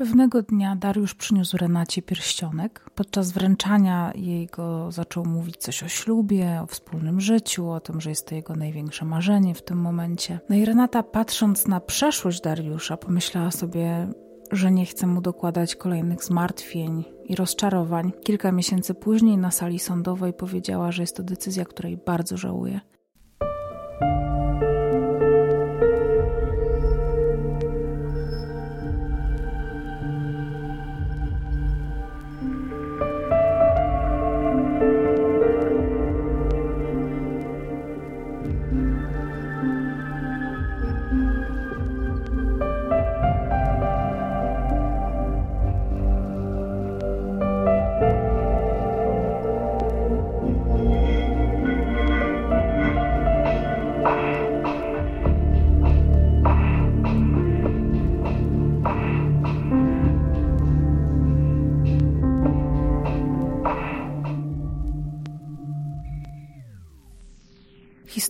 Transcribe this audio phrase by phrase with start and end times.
[0.00, 2.90] Pewnego dnia Dariusz przyniósł Renacie pierścionek.
[2.94, 8.10] Podczas wręczania jej go zaczął mówić coś o ślubie, o wspólnym życiu, o tym, że
[8.10, 10.40] jest to jego największe marzenie w tym momencie.
[10.48, 14.08] No i Renata, patrząc na przeszłość Dariusza, pomyślała sobie,
[14.52, 18.12] że nie chce mu dokładać kolejnych zmartwień i rozczarowań.
[18.24, 22.80] Kilka miesięcy później na sali sądowej powiedziała, że jest to decyzja, której bardzo żałuje.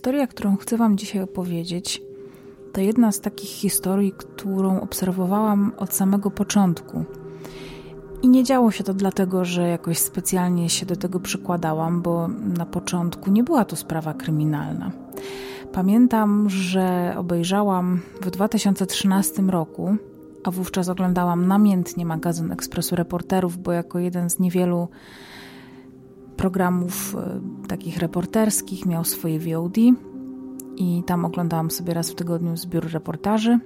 [0.01, 2.01] Historia, którą chcę Wam dzisiaj opowiedzieć,
[2.73, 7.03] to jedna z takich historii, którą obserwowałam od samego początku.
[8.21, 12.65] I nie działo się to dlatego, że jakoś specjalnie się do tego przykładałam, bo na
[12.65, 14.91] początku nie była to sprawa kryminalna.
[15.71, 19.95] Pamiętam, że obejrzałam w 2013 roku,
[20.43, 24.87] a wówczas oglądałam namiętnie magazyn Ekspresu Reporterów, bo jako jeden z niewielu
[26.41, 29.77] programów e, takich reporterskich, miał swoje VOD
[30.77, 33.59] i tam oglądałam sobie raz w tygodniu zbiór reportaży.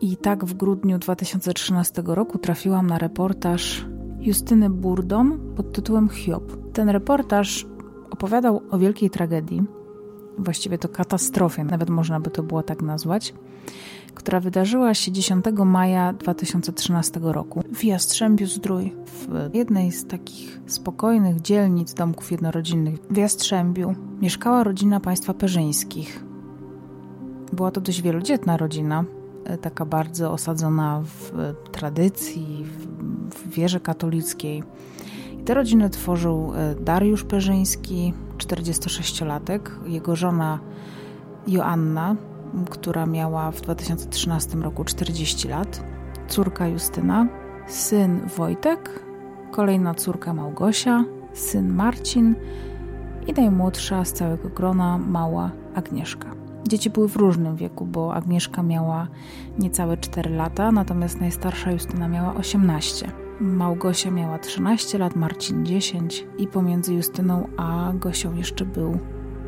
[0.00, 3.86] I tak w grudniu 2013 roku trafiłam na reportaż
[4.20, 6.72] Justyny Burdon pod tytułem Hiob.
[6.72, 7.66] Ten reportaż
[8.10, 9.62] opowiadał o wielkiej tragedii,
[10.38, 13.34] właściwie to katastrofie, nawet można by to było tak nazwać,
[14.14, 21.40] która wydarzyła się 10 maja 2013 roku w Jastrzębiu Zdrój, w jednej z takich spokojnych
[21.40, 23.94] dzielnic domków jednorodzinnych w Jastrzębiu.
[24.20, 26.24] Mieszkała rodzina państwa perzyńskich.
[27.52, 29.04] Była to dość wielodzietna rodzina,
[29.44, 31.32] e, taka bardzo osadzona w
[31.72, 32.64] tradycji,
[33.30, 34.62] w wierze katolickiej.
[35.40, 40.58] I tę rodzinę tworzył e, Dariusz Perzyński, 46-latek, jego żona
[41.46, 42.16] Joanna,
[42.70, 45.84] która miała w 2013 roku 40 lat,
[46.28, 47.26] córka Justyna,
[47.66, 49.04] syn Wojtek,
[49.50, 52.34] kolejna córka Małgosia, syn Marcin
[53.26, 56.30] i najmłodsza z całego grona mała Agnieszka.
[56.68, 59.08] Dzieci były w różnym wieku, bo Agnieszka miała
[59.58, 63.12] niecałe 4 lata, natomiast najstarsza Justyna miała 18.
[63.40, 68.98] Małgosia miała 13 lat, Marcin 10 i pomiędzy Justyną a Gosią jeszcze był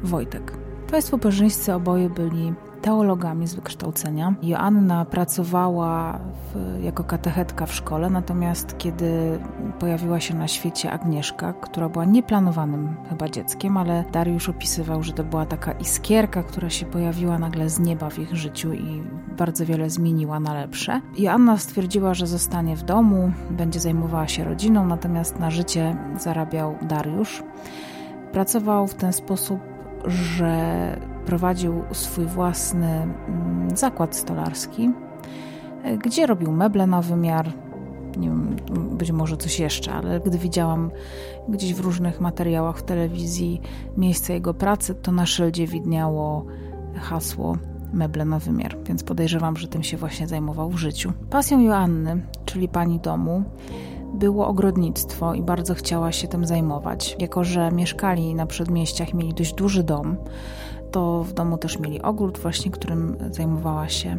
[0.03, 0.59] Wojtek.
[0.91, 4.35] Państwo perzyńscy oboje byli teologami z wykształcenia.
[4.43, 9.41] Joanna pracowała w, jako katechetka w szkole, natomiast kiedy
[9.79, 15.25] pojawiła się na świecie Agnieszka, która była nieplanowanym chyba dzieckiem, ale Dariusz opisywał, że to
[15.25, 19.03] była taka iskierka, która się pojawiła nagle z nieba w ich życiu i
[19.39, 21.01] bardzo wiele zmieniła na lepsze.
[21.19, 27.43] Joanna stwierdziła, że zostanie w domu, będzie zajmowała się rodziną, natomiast na życie zarabiał Dariusz.
[28.33, 29.61] Pracował w ten sposób,
[30.07, 30.97] że
[31.27, 34.91] prowadził swój własny mm, zakład stolarski,
[35.83, 37.53] e, gdzie robił meble na wymiar,
[38.17, 38.57] nie wiem,
[38.91, 40.91] być może coś jeszcze, ale gdy widziałam
[41.49, 43.61] gdzieś w różnych materiałach w telewizji
[43.97, 46.45] miejsce jego pracy, to na szyldzie widniało
[46.95, 47.57] hasło
[47.93, 51.13] meble na wymiar, więc podejrzewam, że tym się właśnie zajmował w życiu.
[51.31, 53.45] Pasją Joanny, czyli pani domu,
[54.15, 57.17] było ogrodnictwo i bardzo chciała się tym zajmować.
[57.19, 60.17] Jako, że mieszkali na przedmieściach, mieli dość duży dom,
[60.91, 64.19] to w domu też mieli ogród właśnie, którym zajmowała się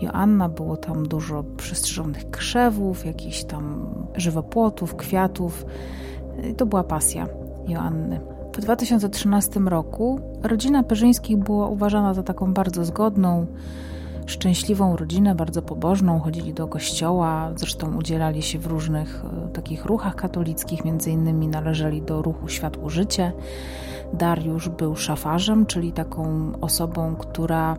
[0.00, 0.48] Joanna.
[0.48, 3.86] Było tam dużo przystrzyżonych krzewów, jakichś tam
[4.16, 5.66] żywopłotów, kwiatów.
[6.56, 7.26] To była pasja
[7.68, 8.20] Joanny.
[8.56, 13.46] W 2013 roku rodzina Perzyńskich była uważana za taką bardzo zgodną,
[14.30, 16.20] szczęśliwą rodzinę, bardzo pobożną.
[16.20, 22.02] Chodzili do kościoła, zresztą udzielali się w różnych e, takich ruchach katolickich, między innymi należeli
[22.02, 23.32] do ruchu Światło Życie.
[24.12, 27.76] Dariusz był szafarzem, czyli taką osobą, która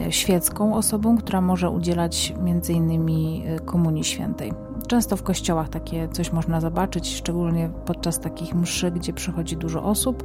[0.00, 4.69] e, świecką osobą, która może udzielać między innymi e, Komunii Świętej.
[4.90, 10.24] Często w kościołach takie coś można zobaczyć, szczególnie podczas takich mszy, gdzie przychodzi dużo osób.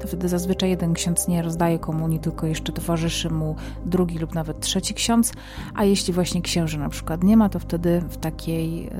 [0.00, 3.56] To wtedy zazwyczaj jeden ksiądz nie rozdaje komunii, tylko jeszcze towarzyszy mu
[3.86, 5.32] drugi lub nawet trzeci ksiądz,
[5.74, 8.90] a jeśli właśnie księży na przykład nie ma, to wtedy w takiej,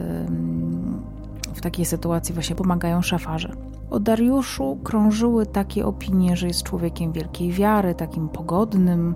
[1.55, 3.53] w takiej sytuacji właśnie pomagają szafarze.
[3.91, 9.15] O Dariuszu krążyły takie opinie, że jest człowiekiem wielkiej wiary, takim pogodnym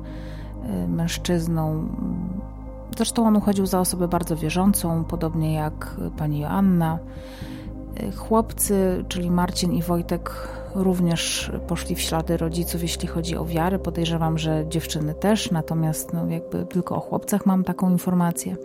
[0.84, 1.88] y, mężczyzną,
[2.96, 6.98] Zresztą on uchodził za osobę bardzo wierzącą, podobnie jak pani Joanna.
[8.16, 13.78] Chłopcy, czyli Marcin i Wojtek, również poszli w ślady rodziców, jeśli chodzi o wiarę.
[13.78, 18.56] Podejrzewam, że dziewczyny też, natomiast no, jakby tylko o chłopcach mam taką informację,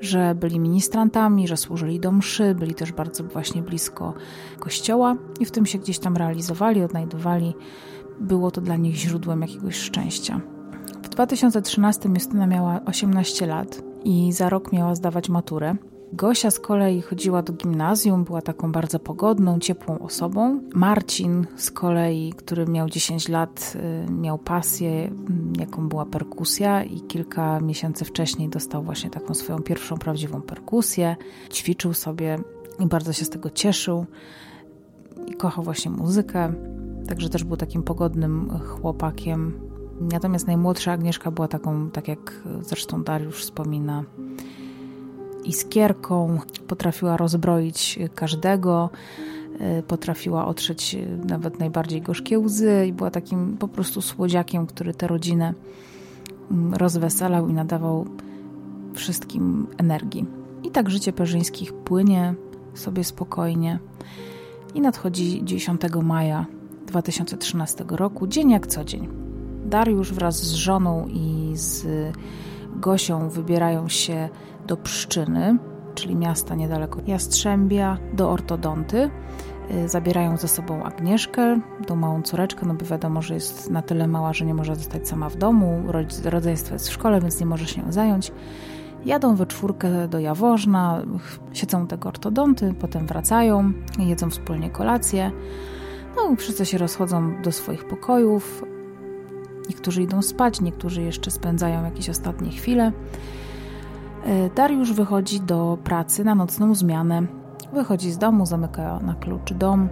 [0.00, 4.14] że byli ministrantami, że służyli do mszy, byli też bardzo właśnie blisko
[4.58, 7.54] kościoła i w tym się gdzieś tam realizowali, odnajdowali.
[8.20, 10.40] Było to dla nich źródłem jakiegoś szczęścia.
[11.12, 15.76] W 2013 Justyna miała 18 lat i za rok miała zdawać maturę.
[16.12, 20.60] Gosia z kolei chodziła do gimnazjum, była taką bardzo pogodną, ciepłą osobą.
[20.74, 23.76] Marcin z kolei, który miał 10 lat,
[24.08, 29.58] y, miał pasję, mm, jaką była perkusja, i kilka miesięcy wcześniej dostał właśnie taką swoją
[29.58, 31.16] pierwszą prawdziwą perkusję.
[31.52, 32.38] Ćwiczył sobie
[32.80, 34.06] i bardzo się z tego cieszył.
[35.26, 36.52] I kochał właśnie muzykę,
[37.08, 39.71] także też był takim pogodnym chłopakiem.
[40.10, 44.04] Natomiast najmłodsza Agnieszka była taką, tak jak zresztą Dariusz wspomina,
[45.44, 48.90] iskierką, potrafiła rozbroić każdego,
[49.78, 50.96] y, potrafiła otrzeć
[51.28, 55.54] nawet najbardziej gorzkie łzy i była takim po prostu słodziakiem, który tę rodzinę
[56.50, 58.06] mm, rozweselał i nadawał
[58.94, 60.26] wszystkim energii.
[60.62, 62.34] I tak życie Perzyńskich płynie
[62.74, 63.78] sobie spokojnie.
[64.74, 66.46] I nadchodzi 10 maja
[66.86, 69.21] 2013 roku, dzień jak co dzień.
[69.72, 71.86] Dariusz wraz z żoną i z
[72.76, 74.28] Gosią wybierają się
[74.66, 75.58] do Pszczyny,
[75.94, 79.10] czyli miasta niedaleko Jastrzębia, do ortodonty.
[79.70, 84.06] Y, zabierają ze sobą Agnieszkę, tą małą córeczkę, no bo wiadomo, że jest na tyle
[84.06, 85.82] mała, że nie może zostać sama w domu.
[86.24, 88.32] Rodzeństwo jest w szkole, więc nie może się zająć.
[89.04, 91.02] Jadą we czwórkę do Jaworzna,
[91.52, 95.32] siedzą tego ortodonty, potem wracają, jedzą wspólnie kolację.
[96.16, 98.71] No, wszyscy się rozchodzą do swoich pokojów.
[99.72, 102.92] Niektórzy idą spać, niektórzy jeszcze spędzają jakieś ostatnie chwile.
[104.24, 107.22] E, Dariusz wychodzi do pracy na nocną zmianę.
[107.72, 109.88] Wychodzi z domu, zamyka na klucz dom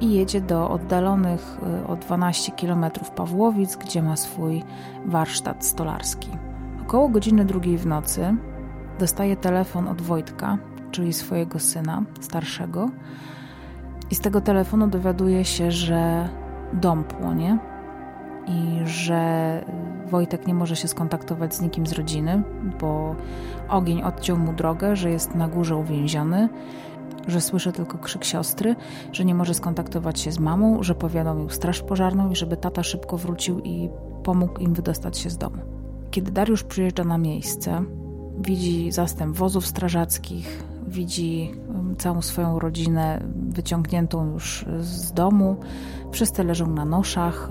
[0.00, 2.84] i jedzie do oddalonych e, o 12 km
[3.16, 4.62] Pawłowic, gdzie ma swój
[5.06, 6.30] warsztat stolarski.
[6.82, 8.36] Około godziny drugiej w nocy
[8.98, 10.58] dostaje telefon od Wojtka,
[10.90, 12.90] czyli swojego syna starszego,
[14.10, 16.28] i z tego telefonu dowiaduje się, że
[16.72, 17.69] dom płonie
[18.50, 19.64] i że
[20.06, 22.42] Wojtek nie może się skontaktować z nikim z rodziny,
[22.80, 23.16] bo
[23.68, 26.48] ogień odciął mu drogę, że jest na górze uwięziony,
[27.28, 28.76] że słyszy tylko krzyk siostry,
[29.12, 33.16] że nie może skontaktować się z mamą, że powiadomił straż pożarną i żeby tata szybko
[33.16, 33.88] wrócił i
[34.22, 35.58] pomógł im wydostać się z domu.
[36.10, 37.84] Kiedy Dariusz przyjeżdża na miejsce,
[38.38, 45.56] widzi zastęp wozów strażackich, widzi um, całą swoją rodzinę wyciągniętą już z domu.
[46.12, 47.48] Wszyscy leżą na noszach,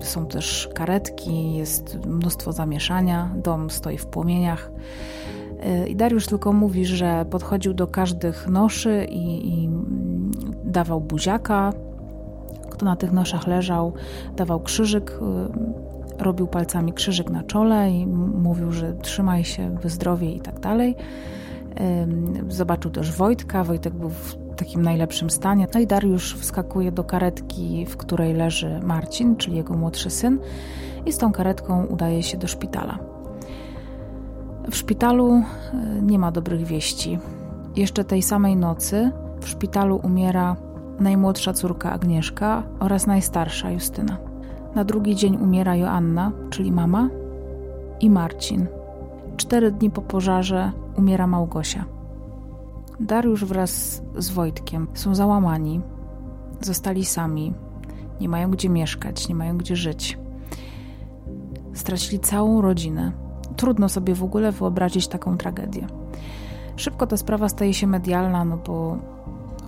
[0.00, 4.70] e, są też karetki, jest mnóstwo zamieszania, dom stoi w płomieniach.
[5.60, 9.70] E, I Dariusz tylko mówi, że podchodził do każdych noszy i, i
[10.64, 11.72] dawał buziaka,
[12.70, 13.92] kto na tych noszach leżał,
[14.36, 20.40] dawał krzyżyk, e, robił palcami krzyżyk na czole i mówił, że trzymaj się, wyzdrowie i
[20.40, 20.96] tak dalej.
[22.48, 23.64] Zobaczył też Wojtka.
[23.64, 25.66] Wojtek był w takim najlepszym stanie.
[25.74, 30.38] No i Dariusz wskakuje do karetki, w której leży Marcin, czyli jego młodszy syn,
[31.06, 32.98] i z tą karetką udaje się do szpitala.
[34.70, 35.42] W szpitalu e,
[36.02, 37.18] nie ma dobrych wieści.
[37.76, 39.10] Jeszcze tej samej nocy
[39.40, 40.56] w szpitalu umiera
[41.00, 44.16] najmłodsza córka Agnieszka oraz najstarsza Justyna.
[44.74, 47.08] Na drugi dzień umiera Joanna, czyli mama,
[48.00, 48.66] i Marcin.
[49.36, 51.84] Cztery dni po pożarze umiera Małgosia.
[53.00, 55.80] Dariusz wraz z Wojtkiem są załamani,
[56.60, 57.54] zostali sami,
[58.20, 60.18] nie mają gdzie mieszkać, nie mają gdzie żyć.
[61.74, 63.12] Stracili całą rodzinę.
[63.56, 65.86] Trudno sobie w ogóle wyobrazić taką tragedię.
[66.76, 68.96] Szybko ta sprawa staje się medialna, no bo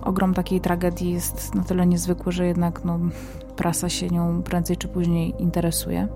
[0.01, 2.99] ogrom takiej tragedii jest na tyle niezwykły, że jednak no,
[3.55, 6.07] prasa się nią prędzej czy później interesuje.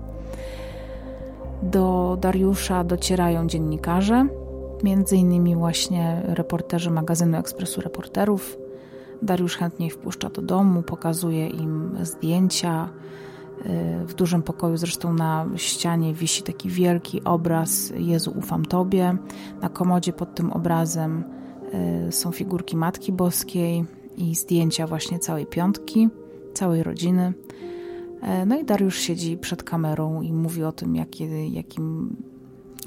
[1.62, 4.26] Do Dariusza docierają dziennikarze,
[4.84, 8.58] między innymi właśnie reporterzy magazynu Ekspresu Reporterów.
[9.22, 12.88] Dariusz chętnie wpuszcza do domu, pokazuje im zdjęcia.
[13.66, 19.16] Y, w dużym pokoju zresztą na ścianie wisi taki wielki obraz Jezu ufam Tobie.
[19.62, 21.24] Na komodzie pod tym obrazem
[22.08, 23.84] y, są figurki Matki Boskiej
[24.16, 26.08] i zdjęcia właśnie całej piątki,
[26.54, 27.32] całej rodziny.
[28.42, 32.16] Y, no i Dariusz siedzi przed kamerą i mówi o tym, jaki, jakim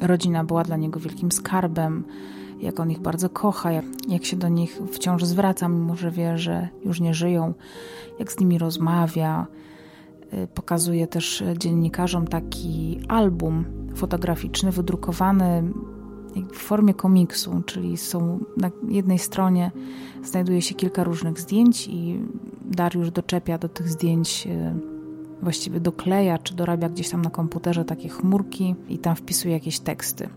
[0.01, 2.03] Rodzina była dla niego wielkim skarbem,
[2.59, 6.37] jak on ich bardzo kocha, jak, jak się do nich wciąż zwraca, mimo że wie,
[6.37, 7.53] że już nie żyją,
[8.19, 9.47] jak z nimi rozmawia.
[10.33, 15.63] y, pokazuje też dziennikarzom taki album fotograficzny wydrukowany
[16.53, 19.71] w formie komiksu, czyli są na jednej stronie
[20.23, 22.19] znajduje się kilka różnych zdjęć i
[22.65, 24.47] Dariusz doczepia do tych zdjęć
[25.43, 30.29] właściwie dokleja czy dorabia gdzieś tam na komputerze takie chmurki i tam wpisuje jakieś teksty.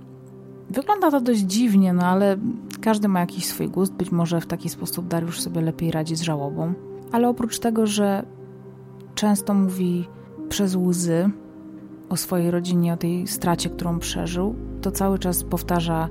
[0.71, 2.37] Wygląda to dość dziwnie, no ale
[2.81, 3.93] każdy ma jakiś swój gust.
[3.93, 6.75] Być może w taki sposób Dariusz sobie lepiej radzi z żałobą.
[7.13, 8.27] Ale oprócz tego, że
[9.15, 10.09] często mówi
[10.49, 11.31] przez łzy
[12.09, 16.09] o swojej rodzinie, o tej stracie, którą przeżył, to cały czas powtarza,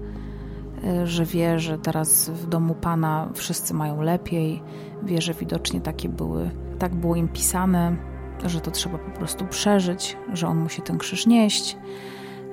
[0.84, 4.62] e, że wie, że teraz w domu pana wszyscy mają lepiej,
[5.04, 6.50] wie, że widocznie takie były,
[6.80, 7.96] tak było im pisane,
[8.46, 11.78] że to trzeba po prostu przeżyć, że on musi ten krzyż nieść.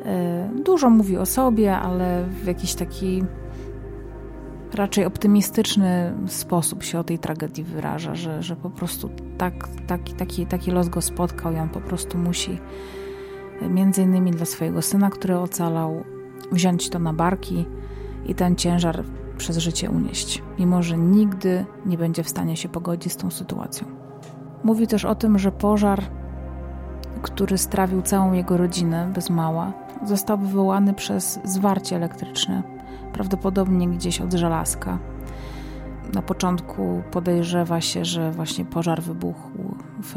[0.04, 3.24] E, dużo mówi o sobie, ale w jakiś taki
[4.74, 10.46] raczej optymistyczny sposób się o tej tragedii wyraża, że, że po prostu tak, taki, taki,
[10.46, 12.58] taki los go spotkał i on po prostu musi
[13.62, 16.04] e, między innymi dla swojego syna, który ocalał,
[16.52, 17.66] wziąć to na barki
[18.26, 19.04] i ten ciężar
[19.36, 24.12] przez życie unieść, mimo że nigdy nie będzie w stanie się pogodzić z tą sytuacją.
[24.64, 26.02] Mówi też o tym, że pożar,
[27.23, 29.73] który strawił całą jego rodzinę bez mała,
[30.04, 32.62] został wywołany przez zwarcie elektryczne,
[33.12, 34.99] prawdopodobnie gdzieś od żelazka.
[36.14, 39.50] Na początku podejrzewa się, że właśnie pożar wybuchł
[40.02, 40.16] w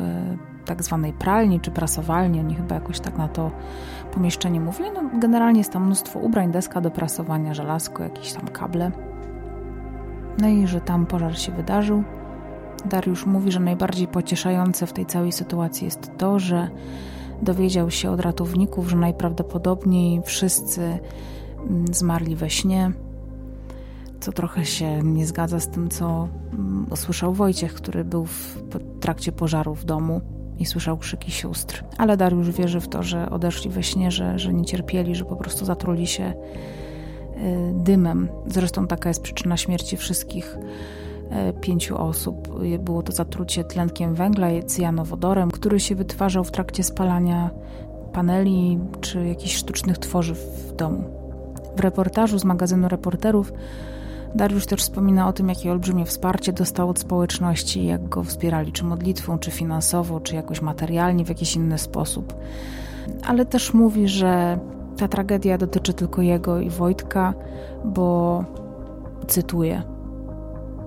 [0.65, 3.51] tak zwanej pralni czy prasowalni, oni chyba jakoś tak na to
[4.11, 4.89] pomieszczenie mówili.
[4.93, 8.91] No, generalnie jest tam mnóstwo ubrań, deska do prasowania, żelazko, jakieś tam kable.
[10.41, 12.03] No i że tam pożar się wydarzył.
[12.89, 16.69] Dariusz mówi, że najbardziej pocieszające w tej całej sytuacji jest to, że
[17.41, 22.91] dowiedział się od ratowników, że najprawdopodobniej wszyscy mm, zmarli we śnie,
[24.19, 28.63] co trochę się nie zgadza z tym, co mm, usłyszał Wojciech, który był w
[28.99, 30.21] trakcie pożaru w domu
[30.59, 31.83] i słyszał krzyki sióstr.
[31.97, 35.35] Ale Dariusz wierzy w to, że odeszli we śnie, że, że nie cierpieli, że po
[35.35, 36.33] prostu zatruli się y,
[37.73, 38.29] dymem.
[38.47, 40.57] Zresztą taka jest przyczyna śmierci wszystkich
[41.61, 42.59] pięciu osób.
[42.79, 47.49] Było to zatrucie tlenkiem węgla i cyjanowodorem, który się wytwarzał w trakcie spalania
[48.13, 51.03] paneli czy jakichś sztucznych tworzyw w domu.
[51.75, 53.53] W reportażu z magazynu Reporterów
[54.35, 58.83] Dariusz też wspomina o tym, jakie olbrzymie wsparcie dostał od społeczności, jak go wspierali, czy
[58.83, 62.33] modlitwą, czy finansowo, czy jakoś materialnie, w jakiś inny sposób.
[63.27, 64.59] Ale też mówi, że
[64.97, 67.33] ta tragedia dotyczy tylko jego i Wojtka,
[67.85, 68.43] bo
[69.27, 69.83] cytuję: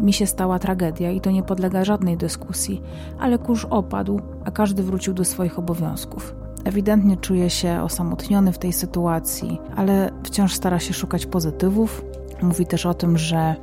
[0.00, 2.82] mi się stała tragedia i to nie podlega żadnej dyskusji,
[3.18, 6.34] ale kurz opadł, a każdy wrócił do swoich obowiązków.
[6.64, 12.04] Ewidentnie czuje się osamotniony w tej sytuacji, ale wciąż stara się szukać pozytywów.
[12.42, 13.54] Mówi też o tym, że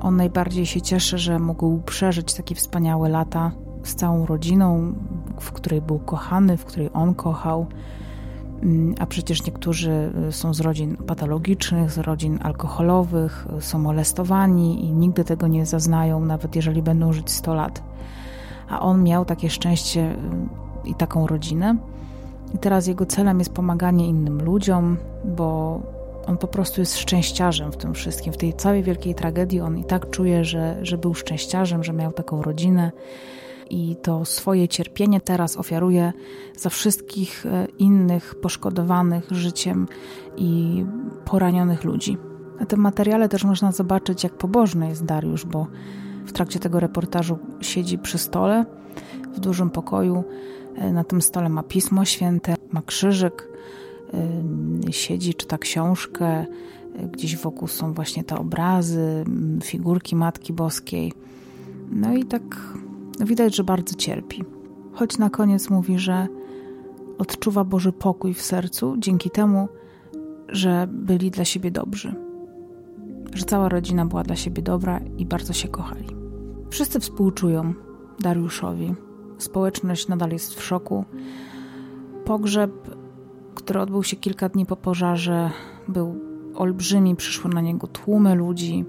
[0.00, 3.50] on najbardziej się cieszy, że mógł przeżyć takie wspaniałe lata
[3.82, 4.94] z całą rodziną,
[5.40, 7.66] w której był kochany, w której on kochał
[8.98, 14.92] a przecież niektórzy y, są z rodzin patologicznych, z rodzin alkoholowych, y, są molestowani i
[14.92, 17.82] nigdy tego nie zaznają, nawet jeżeli będą żyć 100 lat.
[18.68, 21.76] A on miał takie szczęście y, i taką rodzinę.
[22.54, 25.80] I teraz jego celem jest pomaganie innym ludziom, bo
[26.26, 28.32] on po prostu jest szczęściarzem w tym wszystkim.
[28.32, 32.12] W tej całej wielkiej tragedii on i tak czuje, że, że był szczęściarzem, że miał
[32.12, 32.92] taką rodzinę
[33.70, 36.12] i to swoje cierpienie teraz ofiaruje
[36.56, 39.88] za wszystkich e, innych poszkodowanych życiem
[40.36, 40.84] i
[41.24, 42.16] poranionych ludzi.
[42.60, 45.66] Na tym materiale też można zobaczyć, jak pobożny jest Dariusz, bo
[46.26, 48.64] w trakcie tego reportażu siedzi przy stole
[49.34, 50.24] w dużym pokoju.
[50.76, 53.48] E, na tym stole ma pismo święte, ma krzyżyk,
[54.88, 56.46] e, siedzi, czyta książkę.
[57.12, 59.24] Gdzieś wokół są właśnie te obrazy,
[59.62, 61.12] figurki Matki Boskiej.
[61.90, 62.42] No i tak
[63.20, 64.44] Widać, że bardzo cierpi.
[64.92, 66.26] Choć na koniec mówi, że
[67.18, 69.68] odczuwa Boży pokój w sercu dzięki temu,
[70.48, 72.14] że byli dla siebie dobrzy.
[73.34, 76.06] Że cała rodzina była dla siebie dobra i bardzo się kochali.
[76.70, 77.74] Wszyscy współczują
[78.20, 78.94] Dariuszowi.
[79.38, 81.04] Społeczność nadal jest w szoku.
[82.24, 82.72] Pogrzeb,
[83.54, 85.50] który odbył się kilka dni po pożarze,
[85.88, 86.20] był
[86.54, 88.84] olbrzymi, przyszły na niego tłumy ludzi.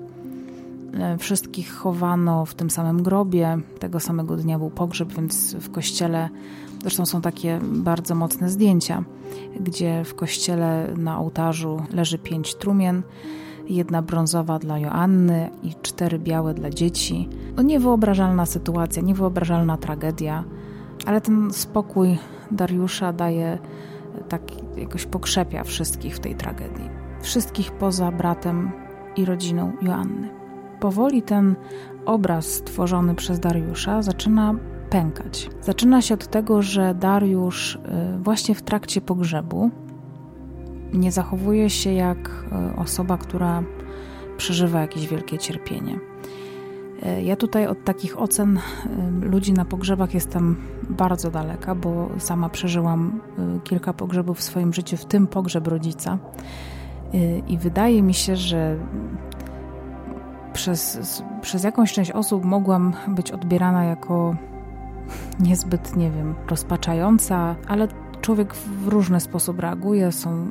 [0.93, 3.57] E, wszystkich chowano w tym samym grobie.
[3.79, 6.29] Tego samego dnia był pogrzeb, więc w kościele
[6.81, 9.03] zresztą są takie bardzo mocne zdjęcia,
[9.59, 13.03] gdzie w kościele na ołtarzu leży pięć trumien,
[13.69, 17.29] jedna brązowa dla Joanny i cztery białe dla dzieci.
[17.55, 20.43] No niewyobrażalna sytuacja, niewyobrażalna tragedia,
[21.05, 22.17] ale ten spokój
[22.51, 23.57] Dariusza daje
[24.29, 24.41] tak
[24.77, 26.89] jakoś pokrzepia wszystkich w tej tragedii.
[27.21, 28.71] Wszystkich poza bratem
[29.15, 30.40] i rodziną Joanny
[30.81, 31.55] powoli ten
[32.05, 34.55] obraz stworzony przez Dariusza zaczyna
[34.89, 35.49] pękać.
[35.61, 37.79] Zaczyna się od tego, że Dariusz y,
[38.23, 39.71] właśnie w trakcie pogrzebu
[40.93, 42.45] nie zachowuje się jak
[42.75, 43.63] y, osoba, która
[44.37, 45.99] przeżywa jakieś wielkie cierpienie.
[47.19, 48.59] Y, ja tutaj od takich ocen
[49.21, 50.55] ludzi na pogrzebach jestem
[50.89, 53.21] bardzo daleka, bo sama przeżyłam
[53.63, 56.17] kilka pogrzebów w swoim życiu, w tym pogrzeb rodzica.
[57.47, 58.77] I wydaje mi się, że
[60.53, 64.35] przez, przez jakąś część osób mogłam być odbierana jako
[65.39, 67.87] niezbyt, nie wiem, rozpaczająca, ale
[68.21, 70.11] człowiek w różny sposób reaguje.
[70.11, 70.47] Są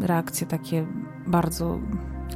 [0.00, 0.86] reakcje takie
[1.26, 1.78] bardzo,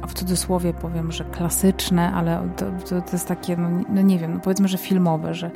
[0.07, 4.33] w cudzysłowie powiem, że klasyczne, ale to, to, to jest takie, no, no, nie wiem,
[4.33, 5.51] no powiedzmy, że filmowe, że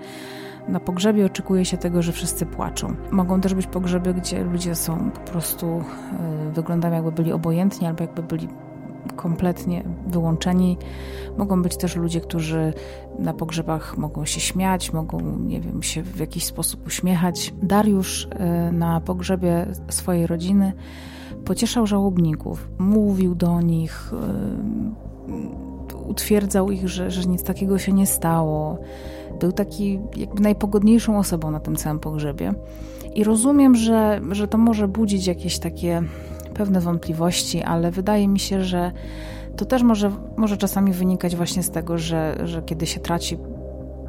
[0.68, 2.96] na pogrzebie oczekuje się tego, że wszyscy płaczą.
[3.12, 5.84] Mogą też być pogrzeby, gdzie ludzie są po prostu,
[6.50, 8.48] y, wyglądają jakby byli obojętni albo jakby byli
[9.20, 10.78] kompletnie wyłączeni.
[11.38, 12.74] Mogą być też ludzie, którzy
[13.20, 17.54] na pogrzebach mogą się śmiać, mogą, nie wiem, się w jakiś sposób uśmiechać.
[17.64, 20.74] Dariusz e, na pogrzebie swojej rodziny
[21.46, 28.78] pocieszał żałobników, mówił do nich, e, utwierdzał ich, że, że nic takiego się nie stało.
[29.40, 32.54] Był taki jakby najpogodniejszą osobą na tym całym pogrzebie.
[33.16, 36.04] I rozumiem, że, że to może budzić jakieś takie
[36.60, 38.92] pewne wątpliwości, ale wydaje mi się, że
[39.58, 43.38] to też może, może czasami wynikać właśnie z tego, że, że kiedy się traci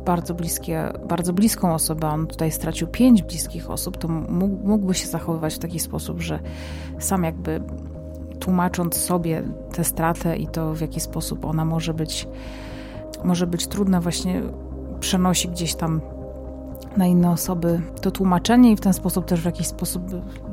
[0.04, 4.08] bardzo, bliskie, bardzo bliską osobę, on tutaj stracił pięć bliskich osób, to
[4.64, 6.40] mógłby się zachowywać w taki sposób, że
[6.98, 7.62] sam jakby
[8.40, 9.42] tłumacząc sobie
[9.72, 12.28] tę stratę i to w jaki sposób ona może być,
[13.24, 14.42] może być trudna, właśnie
[15.00, 16.00] przenosi gdzieś tam
[16.96, 20.02] na inne osoby to tłumaczenie i w ten sposób też w jakiś sposób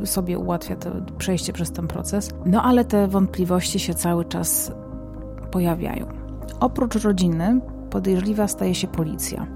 [0.06, 2.30] sobie ułatwia to przejście przez ten proces.
[2.46, 4.72] No ale te wątpliwości się cały czas
[5.52, 6.06] pojawiają.
[6.60, 9.48] Oprócz rodziny podejrzliwa staje się policja.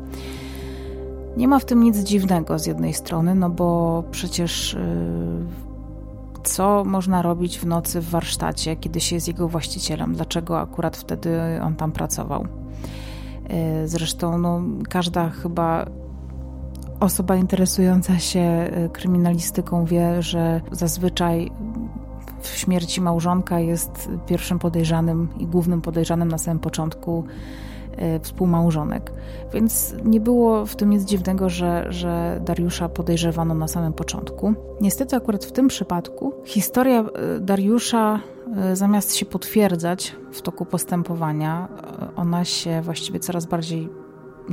[1.37, 7.21] Nie ma w tym nic dziwnego z jednej strony, no bo przecież yy, co można
[7.21, 10.13] robić w nocy w warsztacie, kiedy się jest jego właścicielem?
[10.13, 12.47] Dlaczego akurat wtedy on tam pracował?
[13.49, 15.85] Yy, zresztą no, każda chyba
[17.01, 21.51] osoba interesująca się y, kryminalistyką wie, że zazwyczaj
[22.41, 27.23] w śmierci małżonka jest pierwszym podejrzanym i głównym podejrzanym na samym początku
[28.15, 29.13] y, współmałżonek.
[29.53, 34.53] Więc nie było w tym nic dziwnego, że, że Dariusza podejrzewano na samym początku.
[34.81, 37.01] Niestety, akurat w tym przypadku historia
[37.37, 38.19] y, Dariusza
[38.73, 41.67] zamiast się potwierdzać w toku postępowania,
[42.15, 43.89] ona się właściwie coraz bardziej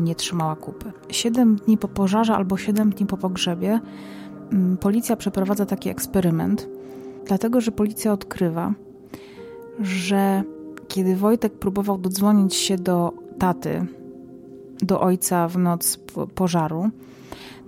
[0.03, 0.93] nie trzymała kupy.
[1.11, 3.81] Siedem dni po pożarze albo siedem dni po pogrzebie
[4.53, 6.69] mm, policja przeprowadza taki eksperyment,
[7.27, 8.75] dlatego że policja odkrywa,
[9.81, 10.43] że
[10.89, 13.87] kiedy Wojtek próbował dodzwonić się do taty,
[14.83, 15.99] do ojca w noc
[16.35, 16.91] pożaru,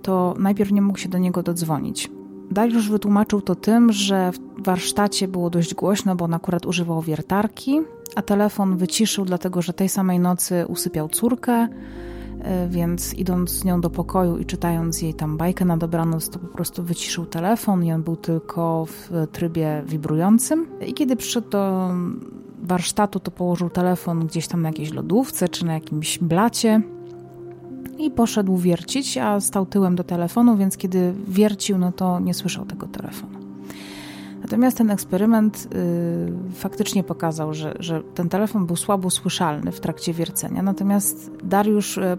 [0.01, 2.09] to najpierw nie mógł się do niego dodzwonić.
[2.51, 7.79] Dariusz wytłumaczył to tym, że w warsztacie było dość głośno, bo on akurat używał wiertarki,
[8.15, 11.67] a telefon wyciszył, dlatego że tej samej nocy usypiał córkę,
[12.69, 16.47] więc idąc z nią do pokoju i czytając jej tam bajkę na dobranoc, to po
[16.47, 20.67] prostu wyciszył telefon i on był tylko w trybie wibrującym.
[20.87, 21.91] I kiedy przyszedł do
[22.63, 26.81] warsztatu, to położył telefon gdzieś tam na jakiejś lodówce czy na jakimś blacie
[27.97, 32.65] i poszedł wiercić, a stał tyłem do telefonu, więc kiedy wiercił, no to nie słyszał
[32.65, 33.41] tego telefonu.
[34.41, 40.13] Natomiast ten eksperyment y, faktycznie pokazał, że, że ten telefon był słabo słyszalny w trakcie
[40.13, 40.61] wiercenia.
[40.61, 42.17] Natomiast Dariusz y,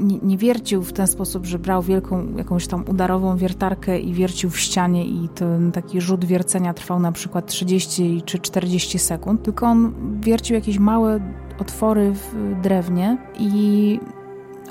[0.00, 4.50] nie, nie, wiercił w ten sposób, że brał wielką jakąś tam udarową wiertarkę i wiercił
[4.50, 9.66] w ścianie i ten taki rzut wiercenia trwał na przykład 30 czy 40 sekund, tylko
[9.66, 11.20] on wiercił jakieś małe
[11.58, 14.00] otwory w drewnie i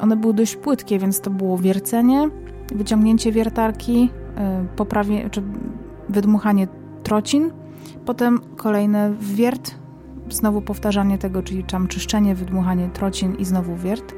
[0.02, 2.30] one były dość płytkie, więc to było wiercenie,
[2.76, 4.10] wyciągnięcie wiertarki,
[4.64, 5.44] y, poprawie, czy
[6.10, 6.68] wydmuchanie
[7.04, 7.52] trocin,
[8.06, 9.76] potem kolejny wiert,
[10.30, 14.16] znowu powtarzanie tego, czyli tam czyszczenie, wydmuchanie trocin i znowu wiert.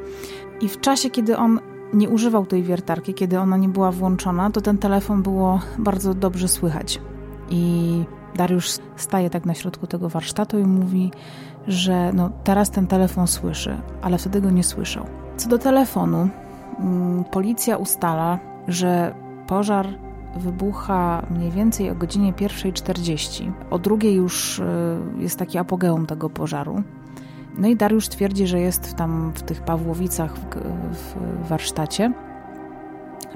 [0.62, 1.60] I w czasie, kiedy on
[1.94, 6.48] nie używał tej wiertarki, kiedy ona nie była włączona, to ten telefon było bardzo dobrze
[6.48, 7.02] słychać.
[7.50, 8.04] I
[8.36, 11.12] Dariusz staje tak na środku tego warsztatu i mówi,
[11.68, 15.06] że no, teraz ten telefon słyszy, ale wtedy go nie słyszał.
[15.38, 16.30] Co do telefonu,
[16.80, 19.16] mm, policja ustala, że
[19.48, 19.88] pożar
[20.36, 23.52] wybucha mniej więcej o godzinie 1.40.
[23.70, 24.64] O drugiej już y,
[25.18, 26.84] jest taki apogeum tego pożaru.
[27.58, 30.36] No i Dariusz twierdzi, że jest tam w tych Pawłowicach
[30.92, 31.16] w,
[31.50, 32.14] warsztacie,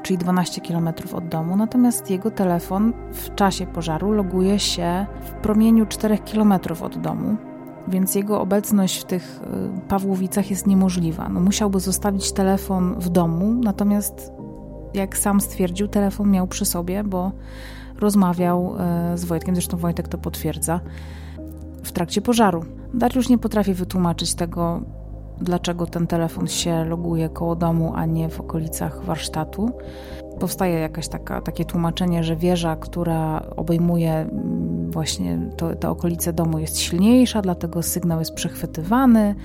[0.04, 5.86] czyli 12 km od domu, natomiast jego telefon w czasie pożaru loguje się w promieniu
[5.86, 7.36] 4 km od domu,
[7.88, 9.42] więc jego obecność w tych
[9.78, 11.30] y, Pawłowicach jest niemożliwa.
[11.30, 14.32] No, musiałby zostawić telefon w domu, natomiast
[14.94, 17.32] jak sam stwierdził, telefon miał przy sobie, bo
[18.00, 18.76] rozmawiał
[19.14, 20.80] y, z Wojtkiem, zresztą Wojtek to potwierdza,
[21.84, 22.66] w trakcie pożaru.
[22.94, 24.82] Dariusz nie potrafi wytłumaczyć tego,
[25.42, 29.72] dlaczego ten telefon się loguje koło domu, a nie w okolicach warsztatu.
[30.40, 36.80] Powstaje taka, takie tłumaczenie, że wieża, która obejmuje mm, właśnie to, te okolice domu jest
[36.80, 39.36] silniejsza, dlatego sygnał jest przechwytywany.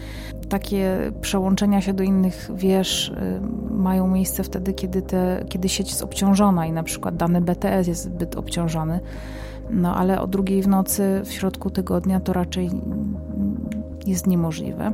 [0.48, 6.02] Takie przełączenia się do innych wież y, mają miejsce wtedy, kiedy, te, kiedy sieć jest
[6.02, 9.00] obciążona i na przykład dany BTS jest zbyt obciążony.
[9.70, 12.70] No ale o drugiej w nocy w środku tygodnia to raczej
[14.06, 14.92] jest niemożliwe.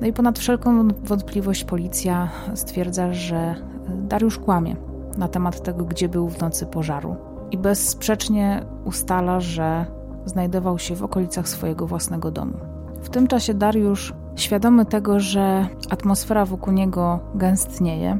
[0.00, 3.54] No i ponad wszelką wątpliwość policja stwierdza, że
[3.88, 4.76] Dariusz kłamie
[5.18, 7.16] na temat tego, gdzie był w nocy pożaru.
[7.50, 9.86] I bezsprzecznie ustala, że
[10.24, 12.54] znajdował się w okolicach swojego własnego domu.
[13.02, 18.18] W tym czasie Dariusz, świadomy tego, że atmosfera wokół niego gęstnieje,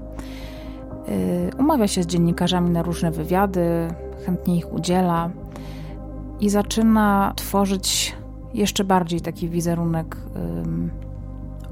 [1.08, 3.88] y, umawia się z dziennikarzami na różne wywiady,
[4.26, 5.30] chętnie ich udziela
[6.40, 8.16] i zaczyna tworzyć
[8.54, 10.16] jeszcze bardziej taki wizerunek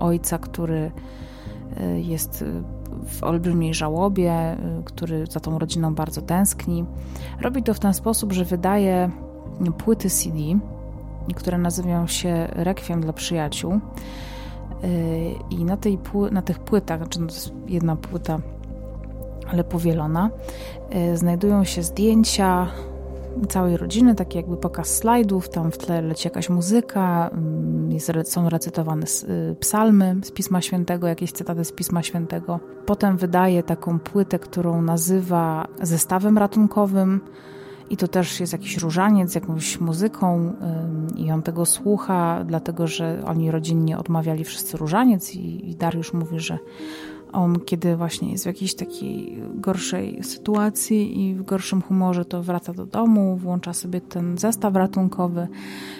[0.00, 0.90] ojca, który
[1.81, 2.44] y, jest
[3.07, 6.85] w olbrzymiej żałobie, y, który za tą rodziną bardzo tęskni.
[7.40, 9.11] Robi to w ten sposób, że wydaje
[9.78, 10.38] płyty CD,
[11.37, 13.72] które nazywają się Rekwiem dla przyjaciół.
[13.74, 13.78] Y,
[15.50, 15.98] I na, tej,
[16.31, 18.38] na tych płytach, znaczy to jest jedna płyta,
[19.50, 20.31] ale powielona,
[21.14, 22.66] znajdują się zdjęcia
[23.46, 28.48] całej rodziny, taki jakby pokaz slajdów, tam w tle leci jakaś muzyka, mm, jest, są
[28.48, 32.61] recytowane y, psalmy z Pisma Świętego, jakieś cytaty z Pisma Świętego.
[32.87, 37.20] Potem wydaje taką płytę, którą nazywa zestawem ratunkowym
[37.90, 40.53] i to też jest jakiś różaniec z jakąś muzyką
[41.16, 46.59] i on tego słucha, dlatego że oni rodzinnie odmawiali wszyscy różaniec i Dariusz mówi, że
[47.38, 52.72] on, kiedy właśnie jest w jakiejś takiej gorszej sytuacji i w gorszym humorze, to wraca
[52.72, 55.48] do domu, włącza sobie ten zestaw ratunkowy,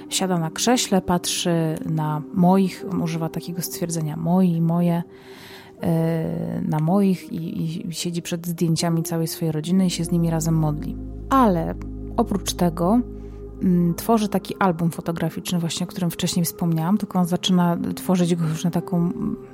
[0.09, 5.03] siada na krześle, patrzy na moich, używa takiego stwierdzenia moi, moje,
[5.81, 10.31] e, na moich i, i siedzi przed zdjęciami całej swojej rodziny i się z nimi
[10.31, 10.97] razem modli.
[11.31, 11.75] Ale
[12.17, 13.01] oprócz tego
[13.97, 18.65] tworzy taki album fotograficzny, właśnie o którym wcześniej wspomniałam, tylko on zaczyna tworzyć go już
[18.65, 19.11] na taką,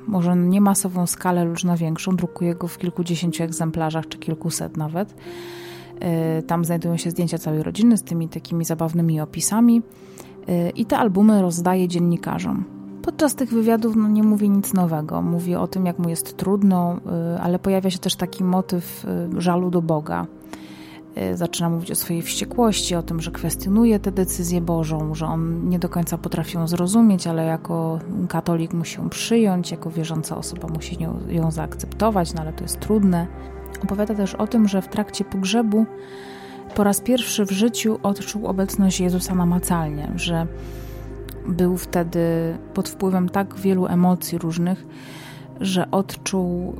[0.06, 2.16] może nie masową skalę, już na większą.
[2.16, 5.14] Drukuje go w kilkudziesięciu egzemplarzach, czy kilkuset nawet.
[6.00, 9.82] E, tam znajdują się zdjęcia całej rodziny z tymi takimi zabawnymi opisami
[10.48, 12.64] e, i te albumy rozdaje dziennikarzom.
[13.02, 15.22] Podczas tych wywiadów no, nie mówi nic nowego.
[15.22, 19.06] Mówi o tym, jak mu jest trudno, e, ale pojawia się też taki motyw
[19.38, 20.43] żalu do Boga Y,
[21.34, 25.78] zaczyna mówić o swojej wściekłości, o tym, że kwestionuje tę decyzję Bożą, że on nie
[25.78, 27.98] do końca potrafi ją zrozumieć, ale jako
[28.28, 32.80] katolik musi ją przyjąć, jako wierząca osoba musi ją, ją zaakceptować, no ale to jest
[32.80, 33.26] trudne.
[33.84, 35.86] Opowiada też o tym, że w trakcie pogrzebu
[36.74, 40.46] po raz pierwszy w życiu odczuł obecność Jezusa namacalnie, że
[41.48, 42.18] był wtedy
[42.74, 44.86] pod wpływem tak wielu emocji różnych,
[45.60, 46.76] że odczuł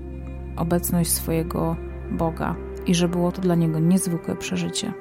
[0.56, 1.76] obecność swojego
[2.10, 4.92] Boga i że było to dla niego niezwykłe przeżycie.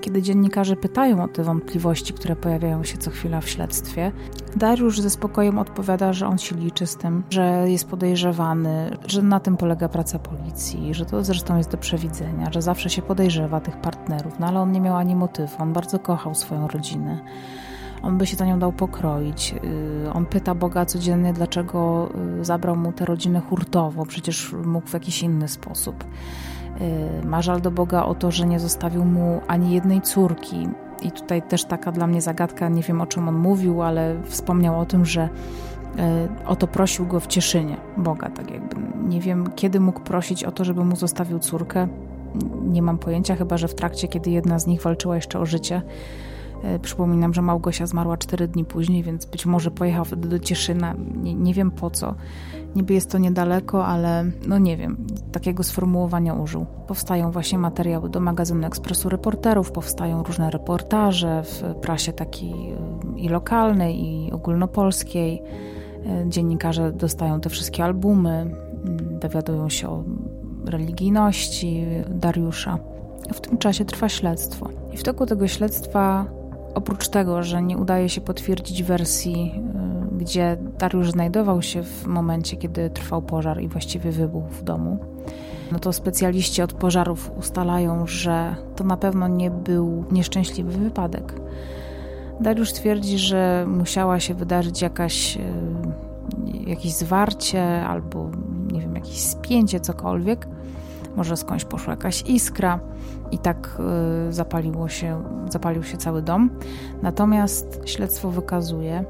[0.00, 4.12] Kiedy dziennikarze pytają o te wątpliwości, które pojawiają się co chwila w śledztwie,
[4.56, 9.40] Dariusz ze spokojem odpowiada, że on się liczy z tym, że jest podejrzewany, że na
[9.40, 13.76] tym polega praca policji, że to zresztą jest do przewidzenia, że zawsze się podejrzewa tych
[13.76, 17.20] partnerów, no ale on nie miał ani motywu, on bardzo kochał swoją rodzinę.
[18.02, 19.54] On by się za nią dał pokroić.
[20.06, 22.08] Y, on pyta Boga codziennie, dlaczego
[22.40, 26.04] y, zabrał mu tę rodzinę hurtowo, przecież mógł w jakiś inny sposób.
[26.82, 30.68] Y, ma żal do Boga o to, że nie zostawił mu ani jednej córki.
[31.02, 34.80] I tutaj też taka dla mnie zagadka, nie wiem o czym on mówił, ale wspomniał
[34.80, 38.76] o tym, że y, o to prosił go w Cieszynie Boga, tak jakby.
[39.08, 41.88] Nie wiem, kiedy mógł prosić o to, żeby mu zostawił córkę.
[42.62, 45.82] Nie mam pojęcia, chyba że w trakcie, kiedy jedna z nich walczyła jeszcze o życie.
[46.76, 50.94] Y, przypominam, że Małgosia zmarła cztery dni później, więc być może pojechał wtedy do Cieszyna.
[51.22, 52.14] Nie, nie wiem po co.
[52.76, 56.66] Niby jest to niedaleko, ale no nie wiem, takiego sformułowania użył.
[56.86, 63.28] Powstają właśnie materiały do magazynu Ekspresu Reporterów, powstają różne reportaże w prasie takiej y, i
[63.28, 65.42] lokalnej, i ogólnopolskiej.
[66.24, 68.54] Y, dziennikarze dostają te wszystkie albumy,
[69.16, 70.04] y, dowiadują się o
[70.66, 72.78] religijności Dariusza.
[73.32, 74.68] W tym czasie trwa śledztwo.
[74.92, 76.26] I w toku tego śledztwa,
[76.74, 79.62] oprócz tego, że nie udaje się potwierdzić wersji
[80.22, 84.98] gdzie Dariusz znajdował się w momencie, kiedy trwał pożar i właściwie wybuchł w domu,
[85.72, 91.34] no to specjaliści od pożarów ustalają, że to na pewno nie był nieszczęśliwy wypadek.
[92.40, 95.40] Dariusz twierdzi, że musiała się wydarzyć jakaś, e,
[96.66, 98.30] jakieś zwarcie albo
[98.72, 100.48] nie wiem, jakieś spięcie, cokolwiek.
[101.16, 102.80] Może skądś poszła jakaś iskra
[103.30, 103.78] i tak
[104.28, 106.50] e, zapaliło się, zapalił się cały dom.
[107.02, 109.04] Natomiast śledztwo wykazuje,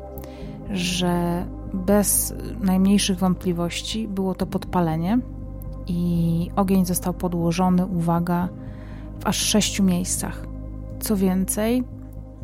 [0.71, 5.19] że bez najmniejszych wątpliwości było to podpalenie
[5.87, 8.49] i ogień został podłożony, uwaga,
[9.21, 10.47] w aż sześciu miejscach.
[11.01, 11.85] Co więcej,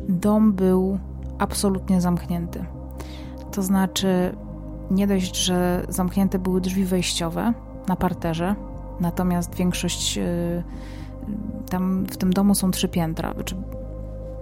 [0.09, 0.99] dom był
[1.37, 2.65] absolutnie zamknięty.
[3.51, 4.35] To znaczy,
[4.91, 7.53] nie dość, że zamknięte były drzwi wejściowe
[7.87, 8.55] na parterze,
[8.99, 10.63] natomiast większość y,
[11.69, 13.55] tam w tym domu są trzy piętra, czy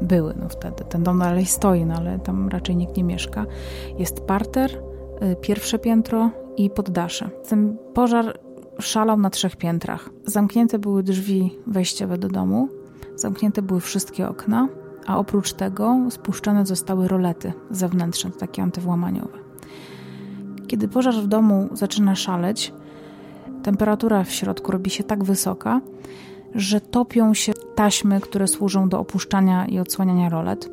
[0.01, 0.83] były no wtedy.
[0.89, 3.45] Ten dom dalej stoi, no ale tam raczej nikt nie mieszka.
[3.99, 7.29] Jest parter, y, pierwsze piętro i poddasze.
[7.49, 8.39] Ten pożar
[8.79, 10.09] szalał na trzech piętrach.
[10.25, 12.69] Zamknięte były drzwi wejściowe do domu,
[13.15, 14.67] zamknięte były wszystkie okna,
[15.05, 19.37] a oprócz tego spuszczone zostały rolety zewnętrzne, takie antywłamaniowe.
[20.67, 22.73] Kiedy pożar w domu zaczyna szaleć,
[23.63, 25.81] temperatura w środku robi się tak wysoka,
[26.55, 30.69] że topią się taśmy, które służą do opuszczania i odsłaniania rolet.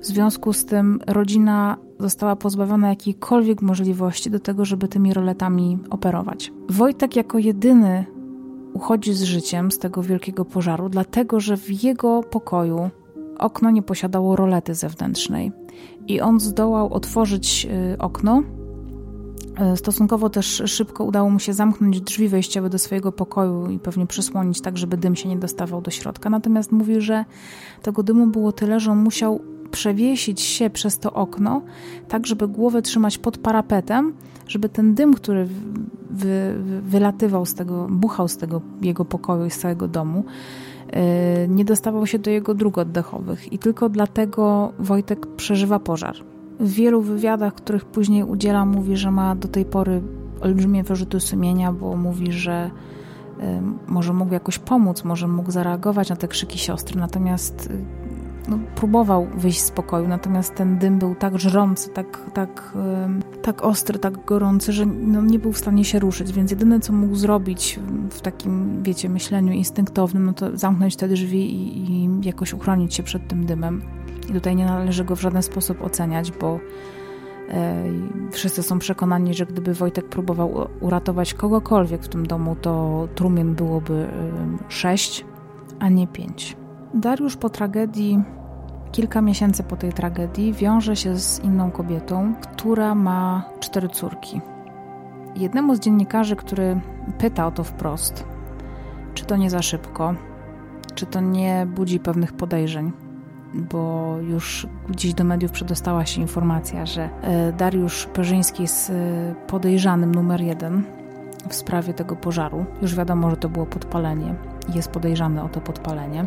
[0.00, 6.52] W związku z tym rodzina została pozbawiona jakiejkolwiek możliwości do tego, żeby tymi roletami operować.
[6.68, 8.04] Wojtek jako jedyny
[8.72, 12.90] uchodzi z życiem z tego wielkiego pożaru, dlatego że w jego pokoju
[13.38, 15.52] okno nie posiadało rolety zewnętrznej
[16.06, 18.42] i on zdołał otworzyć y, okno
[19.76, 24.60] stosunkowo też szybko udało mu się zamknąć drzwi wejściowe do swojego pokoju i pewnie przysłonić
[24.60, 26.30] tak, żeby dym się nie dostawał do środka.
[26.30, 27.24] Natomiast mówi, że
[27.82, 29.40] tego dymu było tyle, że on musiał
[29.70, 31.62] przewiesić się przez to okno,
[32.08, 34.12] tak żeby głowę trzymać pod parapetem,
[34.46, 35.48] żeby ten dym, który
[36.10, 40.24] wy, wylatywał z tego, buchał z tego jego pokoju i z całego domu,
[40.90, 43.52] e, nie dostawał się do jego dróg oddechowych.
[43.52, 46.35] I tylko dlatego Wojtek przeżywa pożar.
[46.60, 50.02] W wielu wywiadach, których później udziela, mówi, że ma do tej pory
[50.40, 52.70] olbrzymie wyrzuty sumienia, bo mówi, że
[53.40, 53.42] y,
[53.86, 57.84] może mógł jakoś pomóc, może mógł zareagować na te krzyki siostry, natomiast y,
[58.48, 62.74] no, próbował wyjść z pokoju, natomiast ten dym był tak żrący, tak, tak,
[63.38, 66.80] y, tak ostry, tak gorący, że no, nie był w stanie się ruszyć, więc jedyne,
[66.80, 72.08] co mógł zrobić w takim, wiecie, myśleniu instynktownym, no to zamknąć te drzwi i, i
[72.22, 73.82] jakoś uchronić się przed tym dymem.
[74.28, 76.60] I tutaj nie należy go w żaden sposób oceniać, bo
[77.48, 77.84] e,
[78.30, 84.08] wszyscy są przekonani, że gdyby Wojtek próbował uratować kogokolwiek w tym domu, to trumien byłoby
[84.68, 85.24] sześć,
[85.78, 86.56] a nie pięć.
[86.94, 88.22] Dariusz po tragedii,
[88.92, 94.40] kilka miesięcy po tej tragedii, wiąże się z inną kobietą, która ma cztery córki.
[95.36, 96.80] Jednemu z dziennikarzy, który
[97.18, 98.24] pyta o to wprost,
[99.14, 100.14] czy to nie za szybko,
[100.94, 102.92] czy to nie budzi pewnych podejrzeń,
[103.56, 110.14] bo już gdzieś do mediów przedostała się informacja, że e, Dariusz Perzyński jest e, podejrzanym
[110.14, 110.82] numer jeden
[111.48, 112.64] w sprawie tego pożaru.
[112.82, 114.34] Już wiadomo, że to było podpalenie
[114.72, 116.26] i jest podejrzany o to podpalenie.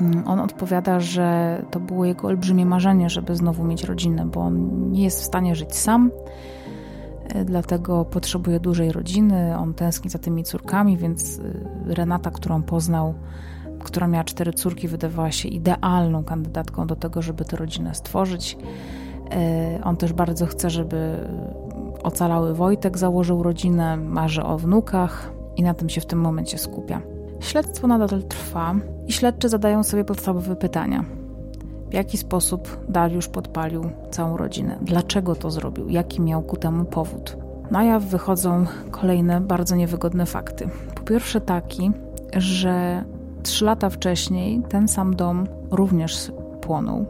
[0.00, 4.90] Mm, on odpowiada, że to było jego olbrzymie marzenie, żeby znowu mieć rodzinę, bo on
[4.92, 6.10] nie jest w stanie żyć sam,
[7.28, 9.58] e, dlatego potrzebuje dużej rodziny.
[9.58, 11.40] On tęskni za tymi córkami, więc
[11.86, 13.14] Renata, którą poznał,
[13.86, 18.58] która miała cztery córki, wydawała się idealną kandydatką do tego, żeby tę rodzinę stworzyć.
[19.30, 21.28] E, on też bardzo chce, żeby
[22.02, 27.00] ocalały Wojtek założył rodzinę, marzy o wnukach i na tym się w tym momencie skupia.
[27.40, 28.74] Śledztwo nadal trwa
[29.06, 31.04] i śledczy zadają sobie podstawowe pytania.
[31.90, 34.78] W jaki sposób Dariusz podpalił całą rodzinę?
[34.82, 35.88] Dlaczego to zrobił?
[35.88, 37.36] Jaki miał ku temu powód?
[37.70, 40.68] Na jaw wychodzą kolejne bardzo niewygodne fakty.
[40.94, 41.90] Po pierwsze taki,
[42.36, 43.04] że
[43.46, 47.06] Trzy lata wcześniej ten sam dom również płonął.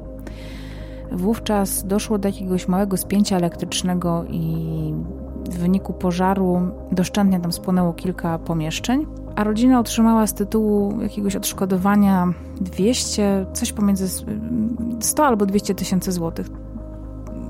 [1.12, 4.94] Wówczas doszło do jakiegoś małego spięcia elektrycznego i
[5.50, 6.60] w wyniku pożaru
[6.92, 14.24] doszczętnie tam spłonęło kilka pomieszczeń, a rodzina otrzymała z tytułu jakiegoś odszkodowania 200, coś pomiędzy
[15.00, 16.46] 100 albo 200 tysięcy złotych.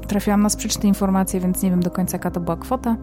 [0.07, 2.97] Trafiłam na sprzeczne informacje, więc nie wiem do końca jaka to była kwota.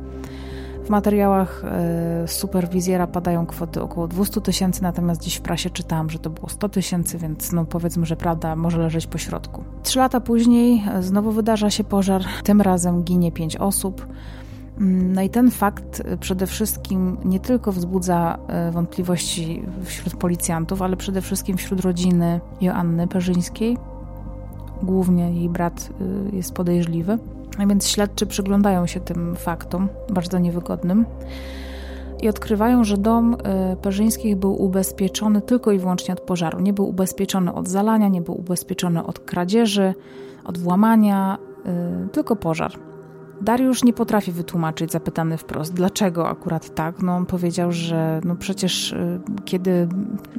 [0.86, 6.20] W materiałach e, superwizjera padają kwoty około 200 tysięcy, natomiast dziś w prasie czytałam, że
[6.20, 9.64] to było 100 tysięcy, więc no powiedzmy, że prawda może leżeć po środku.
[9.84, 14.08] Trzy lata później e, znowu wydarza się pożar, tym razem ginie pięć osób.
[14.78, 18.38] Mm, no i ten fakt e, przede wszystkim nie tylko wzbudza
[18.72, 23.78] wątpliwości wśród policjantów, ale przede wszystkim wśród rodziny Joanny Perzyńskiej.
[24.82, 25.90] Głównie jej brat
[26.34, 27.18] jest podejrzliwy.
[27.58, 31.06] A więc śledczy przyglądają się tym faktom, bardzo niewygodnym.
[32.22, 36.60] i odkrywają, że dom e, Perzyńskich był ubezpieczony tylko i wyłącznie od pożaru.
[36.60, 39.94] Nie był ubezpieczony od zalania, nie był ubezpieczony od kradzieży,
[40.44, 42.93] od włamania, e, tylko pożar.
[43.44, 47.02] Dariusz nie potrafi wytłumaczyć, zapytany wprost, dlaczego akurat tak.
[47.02, 49.88] No, on powiedział, że no przecież y, kiedy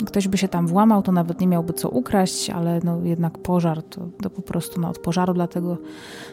[0.07, 3.83] ktoś by się tam włamał, to nawet nie miałby co ukraść, ale no jednak pożar
[3.83, 5.79] to, to po prostu no, od pożaru, dlatego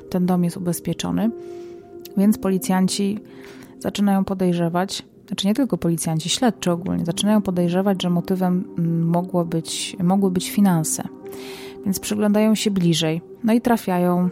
[0.10, 1.32] ten dom jest ubezpieczony.
[2.18, 3.20] Więc policjanci
[3.80, 9.98] zaczynają podejrzewać, znaczy nie tylko policjanci, śledczy ogólnie, zaczynają podejrzewać, że motywem mm, mogło być,
[10.04, 11.04] mogły być finanse.
[11.86, 14.30] Więc przyglądają się bliżej, no i trafiają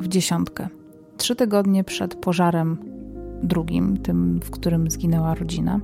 [0.00, 0.77] w dziesiątkę
[1.18, 2.78] trzy tygodnie przed pożarem
[3.42, 5.80] drugim, tym, w którym zginęła rodzina.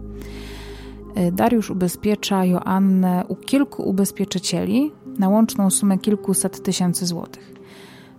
[1.18, 7.54] Y, Dariusz ubezpiecza Joannę u kilku ubezpieczycieli na łączną sumę kilkuset tysięcy złotych.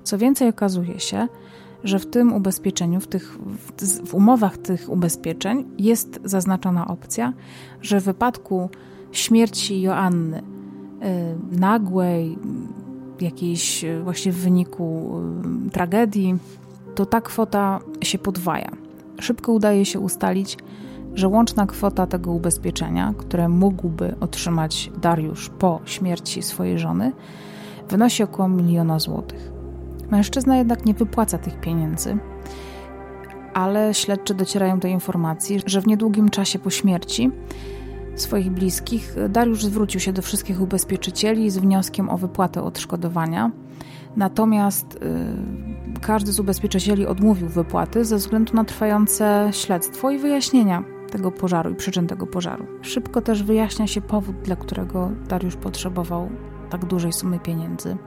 [0.04, 1.28] Co więcej, okazuje się,
[1.84, 3.38] że w tym ubezpieczeniu, w, tych,
[4.06, 7.34] w umowach tych ubezpieczeń jest zaznaczona opcja,
[7.82, 8.70] że w wypadku
[9.12, 10.42] śmierci Joanny,
[11.02, 12.38] yy, nagłej,
[13.22, 15.12] jakiejś y, właśnie w wyniku
[15.72, 16.38] tragedii,
[16.96, 18.72] to ta kwota się podwaja.
[19.20, 20.58] Szybko udaje się ustalić,
[21.14, 27.12] że łączna kwota tego ubezpieczenia, które mógłby otrzymać Dariusz po śmierci swojej żony,
[27.90, 29.52] wynosi około miliona złotych.
[30.12, 32.18] Mężczyzna jednak nie wypłaca tych pieniędzy,
[33.54, 37.32] ale śledczy docierają do informacji, że w niedługim czasie po śmierci
[38.16, 43.52] swoich bliskich Dariusz zwrócił się do wszystkich ubezpieczycieli z wnioskiem o wypłatę odszkodowania.
[44.16, 51.32] Natomiast y, każdy z ubezpieczycieli odmówił wypłaty ze względu na trwające śledztwo i wyjaśnienia tego
[51.32, 52.66] pożaru i przyczyn tego pożaru.
[52.82, 56.30] Szybko też wyjaśnia się powód, dla którego Dariusz potrzebował
[56.70, 57.98] tak dużej sumy pieniędzy.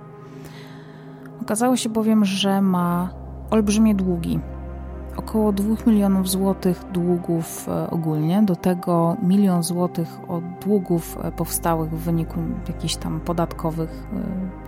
[1.42, 3.11] Okazało się bowiem, że ma
[3.51, 4.40] olbrzymie długi.
[5.16, 11.90] Około 2 milionów złotych długów e, ogólnie, do tego milion złotych od długów e, powstałych
[11.90, 14.67] w wyniku jakichś tam podatkowych e,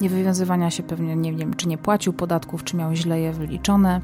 [0.00, 4.00] niewywiązywania się pewnie, nie wiem, czy nie płacił podatków, czy miał źle je wyliczone,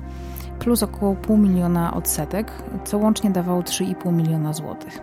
[0.58, 2.52] plus około pół miliona odsetek,
[2.84, 5.00] co łącznie dawało 3,5 miliona złotych.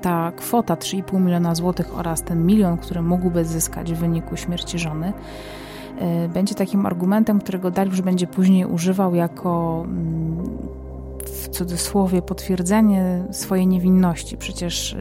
[0.00, 5.12] Ta kwota 3,5 miliona złotych oraz ten milion, który mógłby zyskać w wyniku śmierci żony,
[6.24, 10.58] y, będzie takim argumentem, którego Dariusz będzie później używał jako mm,
[11.26, 14.36] w cudzysłowie potwierdzenie swojej niewinności.
[14.36, 14.96] Przecież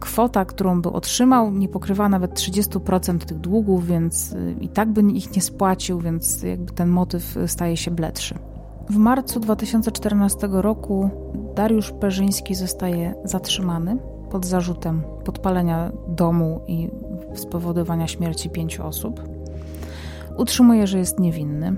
[0.00, 5.00] kwota, którą by otrzymał, nie pokrywa nawet 30% tych długów, więc y, i tak by
[5.00, 8.34] ich nie spłacił, więc jakby ten motyw staje się bledszy.
[8.90, 11.10] W marcu 2014 roku
[11.54, 13.96] Dariusz Perzyński zostaje zatrzymany
[14.30, 16.88] pod zarzutem podpalenia domu i
[17.34, 19.22] spowodowania śmierci pięciu osób.
[20.36, 21.76] Utrzymuje, że jest niewinny.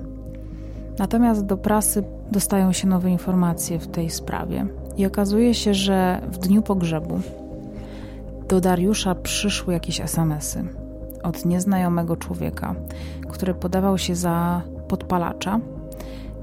[0.98, 6.38] Natomiast do prasy dostają się nowe informacje w tej sprawie i okazuje się, że w
[6.38, 7.20] dniu pogrzebu
[8.52, 10.64] do Dariusza przyszły jakieś SMSy
[11.22, 12.74] od nieznajomego człowieka,
[13.28, 15.60] który podawał się za podpalacza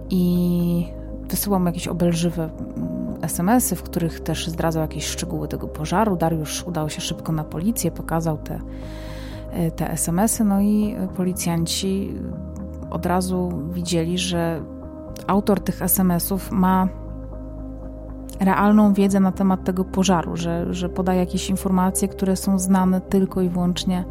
[0.10, 0.94] i
[1.30, 6.16] wysyłał mu jakieś obelżywe mm, SMSy, w których też zdradzał jakieś szczegóły tego pożaru.
[6.16, 8.60] Dariusz udał się szybko na policję, pokazał te,
[9.52, 12.14] e, te SMSy, no i policjanci
[12.90, 14.62] od razu widzieli, że
[15.28, 16.88] autor tych SMSów ma
[18.40, 23.42] realną wiedzę na temat tego pożaru, że, że podaje jakieś informacje, które są znane tylko
[23.42, 24.06] i wyłącznie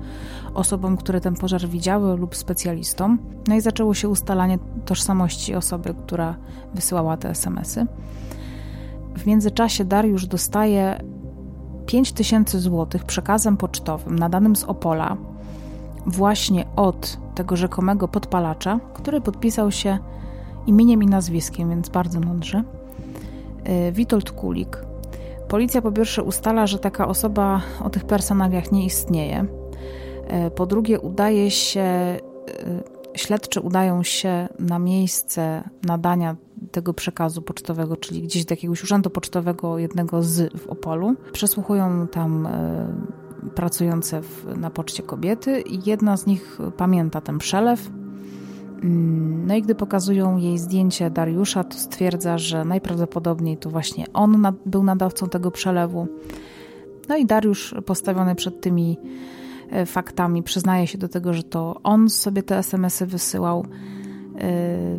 [0.55, 3.19] osobom, które ten pożar widziały lub specjalistom.
[3.49, 6.35] No i zaczęło się ustalanie tożsamości osoby, która
[6.75, 7.87] wysyłała te SMSy.
[9.17, 11.01] W międzyczasie Dariusz dostaje
[11.87, 15.17] 5 tysięcy złotych przekazem pocztowym nadanym z Opola
[16.07, 19.99] właśnie od tego rzekomego podpalacza, który podpisał się
[20.67, 22.78] imieniem i nazwiskiem, więc bardzo mądrze.
[23.89, 24.79] Y, Witold Kulik.
[25.49, 29.47] Policja po pierwsze ustala, że taka osoba o tych personaliach nie istnieje.
[30.47, 32.17] Y, po drugie, udaje się,
[33.15, 36.37] y, śledczy udają się na miejsce nadania
[36.71, 41.15] tego przekazu pocztowego, czyli gdzieś do jakiegoś urzędu pocztowego, jednego z w Opolu.
[41.33, 42.49] Przesłuchują tam
[43.55, 47.91] pracujące w, na poczcie kobiety i jedna z nich pamięta ten przelew
[48.83, 54.83] no i gdy pokazują jej zdjęcie Dariusza, to stwierdza, że najprawdopodobniej to właśnie on był
[54.83, 56.09] nadawcą tego przelewu.
[57.09, 58.99] No i Dariusz, postawiony przed tymi
[59.71, 63.67] e, faktami, przyznaje się do tego, że to on sobie te SMS-y wysyłał,
[64.39, 64.99] e,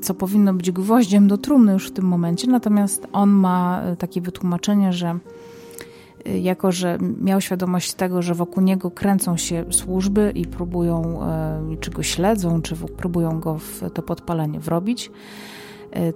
[0.00, 2.50] co powinno być gwoździem do trumny już w tym momencie.
[2.50, 5.18] Natomiast on ma e, takie wytłumaczenie, że
[6.24, 11.90] jako że miał świadomość tego, że wokół niego kręcą się służby i próbują, e, czy
[11.90, 15.10] go śledzą, czy próbują go w to podpalenie wrobić,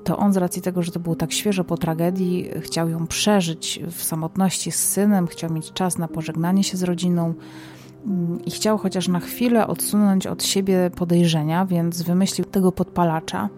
[0.04, 3.80] to on z racji tego, że to było tak świeżo po tragedii, chciał ją przeżyć
[3.90, 7.34] w samotności z synem, chciał mieć czas na pożegnanie się z rodziną
[8.06, 13.48] mm, i chciał chociaż na chwilę odsunąć od siebie podejrzenia, więc wymyślił tego podpalacza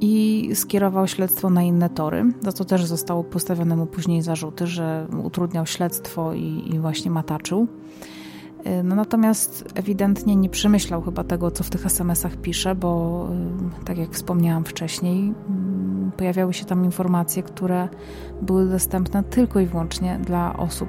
[0.00, 5.06] i skierował śledztwo na inne tory, za co też zostało postawione mu później zarzuty, że
[5.24, 7.68] utrudniał śledztwo i, i właśnie mataczył.
[8.66, 13.26] Y, no natomiast ewidentnie nie przemyślał chyba tego, co w tych SMS-ach pisze, bo
[13.82, 17.88] y, tak jak wspomniałam wcześniej, mm, pojawiały się tam informacje, które
[18.42, 20.88] były dostępne tylko i wyłącznie dla osób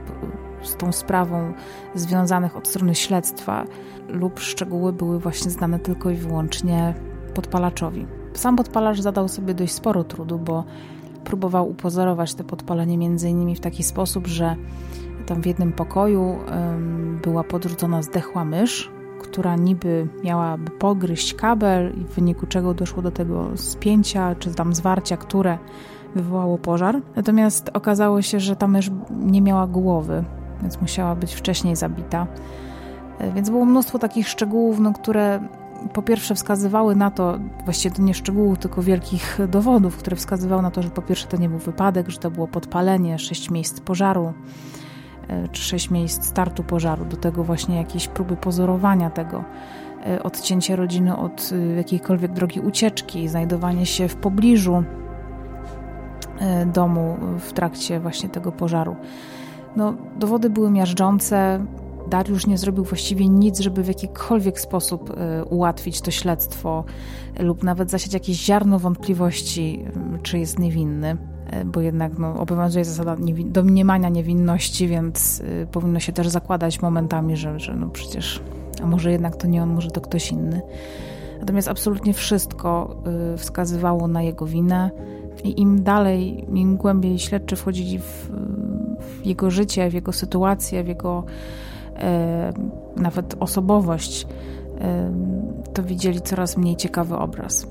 [0.64, 1.54] z tą sprawą
[1.96, 3.66] związanych od strony śledztwa,
[4.08, 6.94] lub szczegóły były właśnie znane tylko i wyłącznie
[7.34, 8.06] podpalaczowi.
[8.36, 10.64] Sam podpalacz zadał sobie dość sporo trudu, bo
[11.24, 14.56] próbował upozorować te podpalenie między innymi w taki sposób, że
[15.26, 16.38] tam w jednym pokoju
[17.24, 23.12] była podrzucona zdechła mysz, która niby miałaby pogryźć kabel i w wyniku czego doszło do
[23.12, 25.58] tego spięcia czy tam zwarcia, które
[26.16, 27.02] wywołało pożar.
[27.16, 30.24] Natomiast okazało się, że ta mysz nie miała głowy,
[30.62, 32.28] więc musiała być wcześniej zabita.
[33.20, 35.40] E, więc było mnóstwo takich szczegółów, no, które
[35.94, 40.72] po pierwsze wskazywały na to, właściwie to nie szczegółów, tylko wielkich dowodów, które wskazywały na
[40.72, 44.34] to, że po pierwsze to nie był wypadek, że to było podpalenie, sześć miejsc pożaru,
[45.28, 49.44] e, czy sześć miejsc startu pożaru, do tego właśnie jakieś próby pozorowania tego,
[50.06, 54.84] e, odcięcie rodziny od e, jakiejkolwiek drogi ucieczki, znajdowanie się w pobliżu
[56.74, 58.96] domu w trakcie właśnie tego pożaru.
[59.76, 61.66] No, dowody były miażdżące,
[62.10, 66.84] Dariusz nie zrobił właściwie nic, żeby w jakikolwiek sposób e, ułatwić to śledztwo
[67.40, 69.86] lub nawet zasiać jakieś ziarno wątpliwości,
[70.24, 76.00] czy jest niewinny e, bo jednak no, obowiązuje zasada niewin domniemania niewinności, więc y, powinno
[76.00, 78.42] się też zakładać momentami, że, że no przecież,
[78.84, 80.62] a może jednak to nie on, może to ktoś inny.
[81.40, 83.04] Natomiast absolutnie wszystko
[83.38, 84.92] wskazywało na jego winę
[85.44, 88.32] i im dalej, im głębiej śledczy wchodzili w,
[89.00, 91.75] w jego życie, w jego sytuację, w jego E,
[92.96, 94.28] nawet osobowość,
[94.82, 95.12] e,
[95.74, 97.68] to widzieli coraz mniej ciekawy obraz.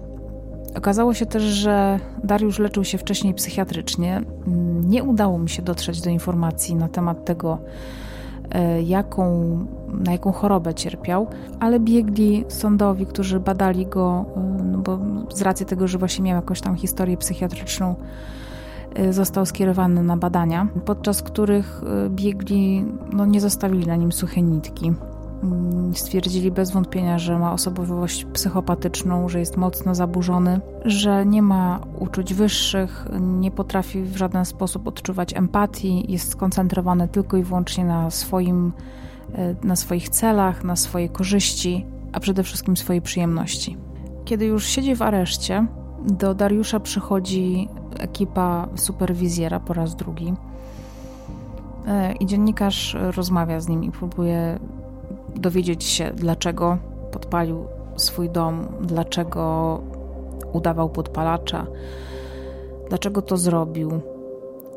[0.76, 4.20] Okazało się też, że Dariusz leczył się wcześniej psychiatrycznie.
[4.84, 7.58] Nie udało mi się dotrzeć do informacji na temat tego,
[8.50, 9.58] e, jaką,
[9.88, 11.26] na jaką chorobę cierpiał,
[11.60, 14.24] ale biegli sądowi, którzy badali go,
[14.64, 14.98] no bo
[15.34, 18.43] z racji tego, że właśnie miał jakąś tam historię psychiatryczną, Y,
[19.10, 24.92] został skierowany na badania, podczas których y, biegli no, nie zostawili na nim suche nitki.
[25.42, 31.80] Mm, stwierdzili bez wątpienia, że ma osobowość psychopatyczną, że jest mocno zaburzony, że nie ma
[31.98, 38.10] uczuć wyższych, nie potrafi w żaden sposób odczuwać empatii, jest skoncentrowany tylko i wyłącznie na,
[38.10, 38.72] swoim,
[39.38, 43.76] y, na swoich celach, na swojej korzyści, a przede wszystkim swojej przyjemności.
[44.24, 45.66] Kiedy już siedzi w areszcie,
[46.04, 50.34] do Dariusza przychodzi ekipa superwizjera po raz drugi.
[51.86, 54.58] E, I dziennikarz rozmawia z nim i próbuje
[55.36, 56.78] dowiedzieć się, dlaczego
[57.12, 57.64] podpalił
[57.96, 59.80] swój dom, dlaczego
[60.52, 61.66] udawał podpalacza,
[62.88, 64.00] dlaczego to zrobił,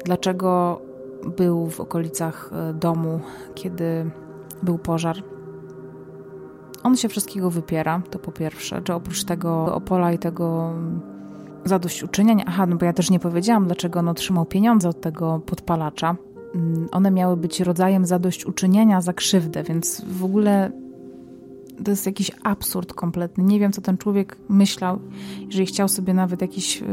[0.05, 0.81] dlaczego
[1.37, 3.19] był w okolicach e, domu,
[3.55, 4.11] kiedy
[4.63, 5.17] był pożar.
[6.83, 10.73] On się wszystkiego wypiera, to po pierwsze, że oprócz tego Opola i tego
[11.67, 12.43] zadośćuczynień.
[12.45, 16.15] Aha, no bo ja też nie powiedziałam, dlaczego on otrzymał pieniądze od tego podpalacza.
[16.55, 20.71] Mm, one miały być rodzajem zadośćuczynienia za krzywdę, więc w ogóle
[21.83, 23.43] to jest jakiś absurd kompletny.
[23.43, 24.99] Nie wiem, co ten człowiek myślał,
[25.45, 26.85] jeżeli chciał sobie nawet jakieś y,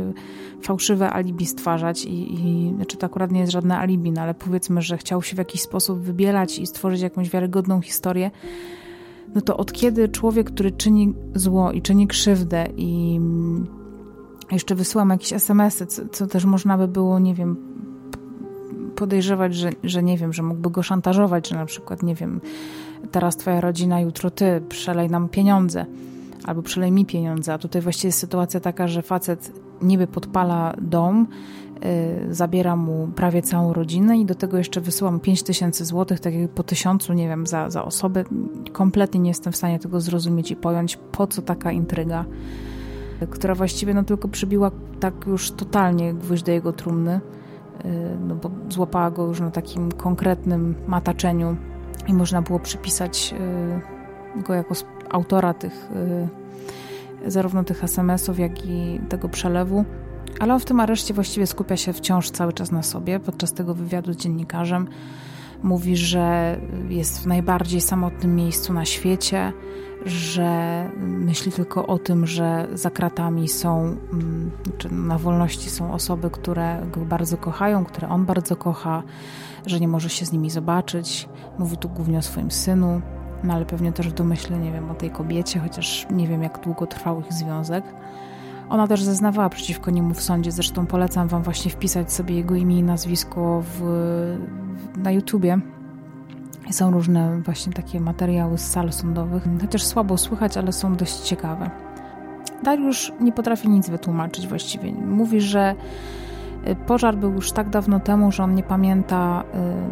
[0.62, 4.82] fałszywe alibi stwarzać i, i znaczy to akurat nie jest żadne alibi, no ale powiedzmy,
[4.82, 8.30] że chciał się w jakiś sposób wybielać i stworzyć jakąś wiarygodną historię,
[9.34, 13.20] no to od kiedy człowiek, który czyni zło i czyni krzywdę i
[14.54, 17.56] jeszcze wysyłam jakieś SMS-y, co, co, też można by było, nie wiem,
[18.96, 22.40] podejrzewać, że, że nie wiem, że mógłby go szantażować, że na przykład, nie wiem,
[23.10, 25.86] teraz twoja rodzina, jutro ty, przelej nam pieniądze
[26.44, 29.52] albo przelej mi pieniądze, a tutaj właściwie jest sytuacja taka, że facet
[29.82, 31.26] niby podpala dom,
[32.26, 36.34] yy, zabiera mu prawie całą rodzinę i do tego jeszcze wysyłam 5 tysięcy złotych, tak
[36.34, 38.24] jak po tysiącu, nie wiem, za, za osobę.
[38.72, 42.24] Kompletnie nie jestem w stanie tego zrozumieć i pojąć, po co taka intryga
[43.30, 44.70] która właściwie no tylko przybiła
[45.00, 47.20] tak już totalnie gwóźdź do jego trumny,
[47.84, 47.88] y,
[48.28, 51.56] no bo złapała go już na takim konkretnym mataczeniu
[52.06, 53.34] i można było przypisać
[54.38, 54.74] y, go jako
[55.10, 55.90] autora tych
[57.26, 59.84] y, zarówno tych SMS-ów, jak i tego przelewu.
[60.40, 63.20] Ale on w tym areszcie właściwie skupia się wciąż cały czas na sobie.
[63.20, 64.88] Podczas tego wywiadu z dziennikarzem
[65.64, 66.56] Mówi, że
[66.88, 69.52] jest w najbardziej samotnym miejscu na świecie,
[70.06, 76.30] że myśli tylko o tym, że za kratami są, mm, czy na wolności są osoby,
[76.30, 79.02] które go bardzo kochają, które on bardzo kocha,
[79.66, 81.28] że nie może się z nimi zobaczyć.
[81.58, 83.00] Mówi tu głównie o swoim synu,
[83.44, 86.60] no ale pewnie też w domyśle, nie wiem, o tej kobiecie, chociaż nie wiem, jak
[86.64, 87.84] długo trwał ich związek.
[88.74, 92.78] Ona też zeznawała przeciwko niemu w sądzie, zresztą polecam wam właśnie wpisać sobie jego imię
[92.78, 93.82] i nazwisko w,
[94.96, 95.58] na YouTubie.
[96.70, 101.70] Są różne właśnie takie materiały z sal sądowych, chociaż słabo słychać, ale są dość ciekawe.
[102.62, 104.92] Dariusz nie potrafi nic wytłumaczyć właściwie.
[104.92, 105.74] Mówi, że
[106.68, 109.44] y, pożar był już tak dawno temu, że on nie pamięta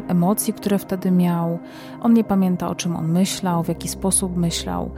[0.09, 1.59] y, emocji, które wtedy miał.
[2.01, 4.91] On nie pamięta, o czym on myślał, w jaki sposób myślał.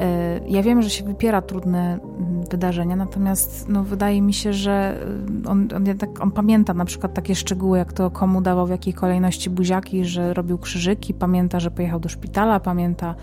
[0.00, 5.00] E, ja wiem, że się wypiera trudne mm, wydarzenia, natomiast no, wydaje mi się, że
[5.44, 5.84] y, on, on,
[6.20, 10.34] on, pamięta na przykład takie szczegóły, jak to komu dawał w jakiej kolejności buziaki, że
[10.34, 13.14] robił krzyżyki, pamięta, że pojechał do szpitala, pamięta,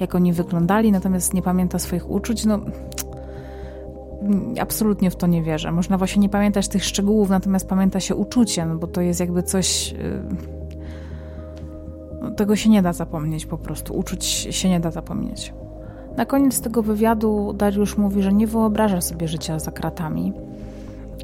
[0.00, 2.44] jak oni wyglądali, natomiast nie pamięta swoich uczuć.
[2.44, 2.60] No,
[4.60, 5.72] absolutnie w to nie wierzę.
[5.72, 9.42] Można właśnie nie pamiętać tych szczegółów, natomiast pamięta się uczucie, no bo to jest jakby
[9.42, 9.92] coś.
[9.92, 10.22] Y,
[12.22, 13.94] no, tego się nie da zapomnieć po prostu.
[13.94, 15.52] Uczuć się nie da zapomnieć.
[16.16, 20.32] Na koniec tego wywiadu Dariusz mówi, że nie wyobraża sobie życia za kratami.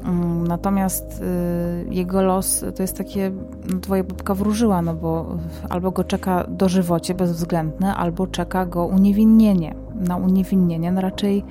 [0.05, 3.31] Mm, natomiast y, jego los to jest takie,
[3.73, 5.37] no twoja babka wróżyła, no bo
[5.69, 9.75] albo go czeka dożywocie bezwzględne, albo czeka go uniewinnienie.
[9.95, 11.43] Na uniewinnienie no raczej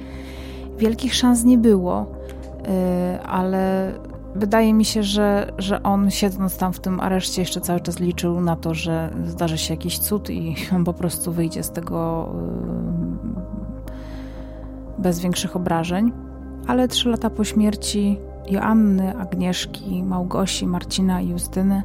[0.79, 3.93] wielkich szans nie było, y, ale
[4.37, 8.41] wydaje mi się, że, że on siedząc tam w tym areszcie jeszcze cały czas liczył
[8.41, 12.29] na to, że zdarzy się jakiś cud i on po prostu wyjdzie z tego
[14.99, 16.13] y, bez większych obrażeń.
[16.67, 18.19] Ale trzy lata po śmierci
[18.51, 21.83] Joanny, Agnieszki, Małgosi, Marcina i Justyny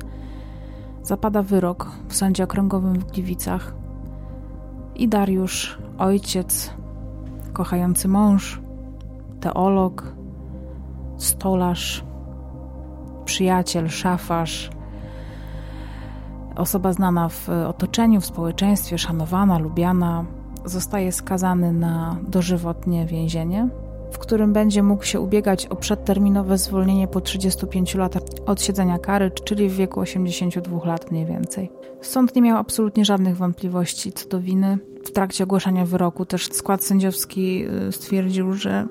[1.04, 3.74] zapada wyrok w sądzie okręgowym w Gliwicach
[4.96, 6.74] i Dariusz, ojciec,
[7.54, 8.62] kochający mąż,
[9.40, 10.16] teolog,
[11.18, 12.04] stolarz,
[13.32, 14.70] przyjaciel, szafarz,
[16.56, 20.26] osoba znana w otoczeniu, w społeczeństwie, szanowana, lubiana,
[20.66, 23.70] zostaje skazany na dożywotnie więzienie,
[24.12, 29.32] w którym będzie mógł się ubiegać o przedterminowe zwolnienie po 35 latach od siedzenia kary,
[29.44, 31.72] czyli w wieku 82 lat mniej więcej.
[32.02, 34.78] Sąd nie miał absolutnie żadnych wątpliwości co do winy.
[35.06, 38.88] W trakcie ogłaszania wyroku też skład sędziowski y, stwierdził, że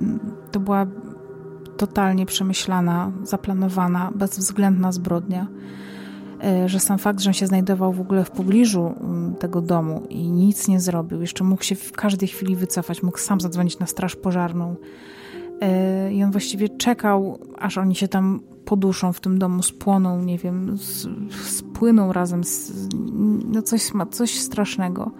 [0.00, 0.86] mm, to była
[1.80, 5.46] totalnie przemyślana, zaplanowana, bezwzględna zbrodnia.
[6.44, 8.94] E, że sam fakt, że on się znajdował w ogóle w pobliżu
[9.38, 13.40] tego domu i nic nie zrobił, jeszcze mógł się w każdej chwili wycofać, mógł sam
[13.40, 14.76] zadzwonić na straż pożarną.
[15.60, 20.38] E, I on właściwie czekał, aż oni się tam poduszą w tym domu, spłoną, nie
[20.38, 20.76] wiem,
[21.44, 22.72] spłyną razem, z,
[23.44, 25.10] no coś, coś strasznego.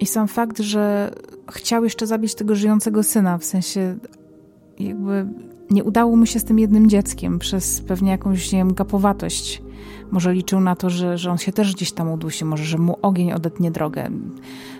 [0.00, 1.14] I sam fakt, że
[1.50, 3.96] chciał jeszcze zabić tego żyjącego syna, w sensie
[4.88, 5.26] jakby
[5.70, 9.62] nie udało mu się z tym jednym dzieckiem przez pewnie jakąś, nie wiem, gapowatość.
[10.10, 12.96] Może liczył na to, że, że on się też gdzieś tam udusi, może, że mu
[13.02, 14.10] ogień odetnie drogę.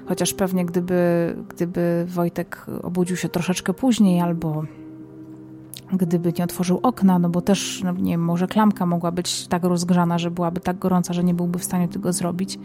[0.07, 4.65] Chociaż pewnie gdyby, gdyby Wojtek obudził się troszeczkę później albo
[5.93, 9.65] gdyby nie otworzył okna, no bo też, no nie wiem, może klamka mogła być tak
[9.65, 12.59] rozgrzana, że byłaby tak gorąca, że nie byłby w stanie tego zrobić.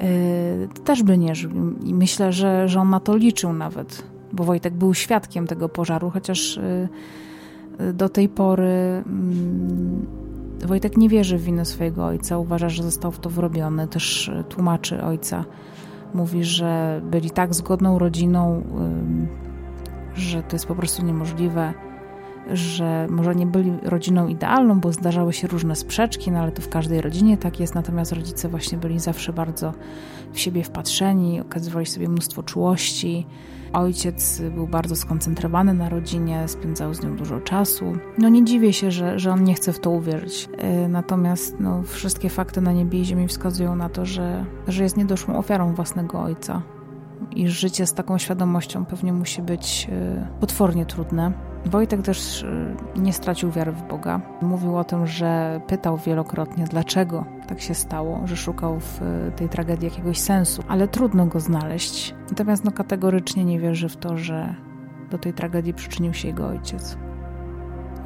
[0.00, 1.50] Yy, też by nie żył.
[1.84, 6.10] I myślę, że, że on na to liczył nawet bo Wojtek był świadkiem tego pożaru,
[6.10, 6.88] chociaż y,
[7.80, 10.06] y, do tej pory mm,
[10.66, 14.44] Wojtek nie wierzy w winę swojego ojca, uważa, że został w to wrobiony, też y,
[14.48, 15.44] tłumaczy ojca.
[16.14, 18.62] Mówi, że byli tak zgodną rodziną,
[20.14, 21.74] że to jest po prostu niemożliwe,
[22.50, 26.68] że może nie byli rodziną idealną, bo zdarzały się różne sprzeczki, no ale to w
[26.68, 29.72] każdej rodzinie tak jest, natomiast rodzice właśnie byli zawsze bardzo
[30.32, 33.26] w siebie wpatrzeni, okazywali sobie mnóstwo czułości,
[33.72, 37.96] Ojciec był bardzo skoncentrowany na rodzinie, spędzał z nią dużo czasu.
[38.18, 40.48] No nie dziwię się, że, że on nie chce w to uwierzyć.
[40.58, 44.96] E, natomiast no, wszystkie fakty na niebie i ziemi wskazują na to, że, że jest
[44.96, 46.62] niedoszłą ofiarą własnego ojca.
[47.30, 51.32] I życie z taką świadomością pewnie musi być e, potwornie trudne.
[51.66, 54.20] Wojtek też y, nie stracił wiary w Boga.
[54.40, 59.48] Mówił o tym, że pytał wielokrotnie, dlaczego tak się stało, że szukał w y, tej
[59.48, 62.14] tragedii jakiegoś sensu, ale trudno go znaleźć.
[62.30, 64.54] Natomiast no, kategorycznie nie wierzy w to, że
[65.10, 66.98] do tej tragedii przyczynił się jego ojciec.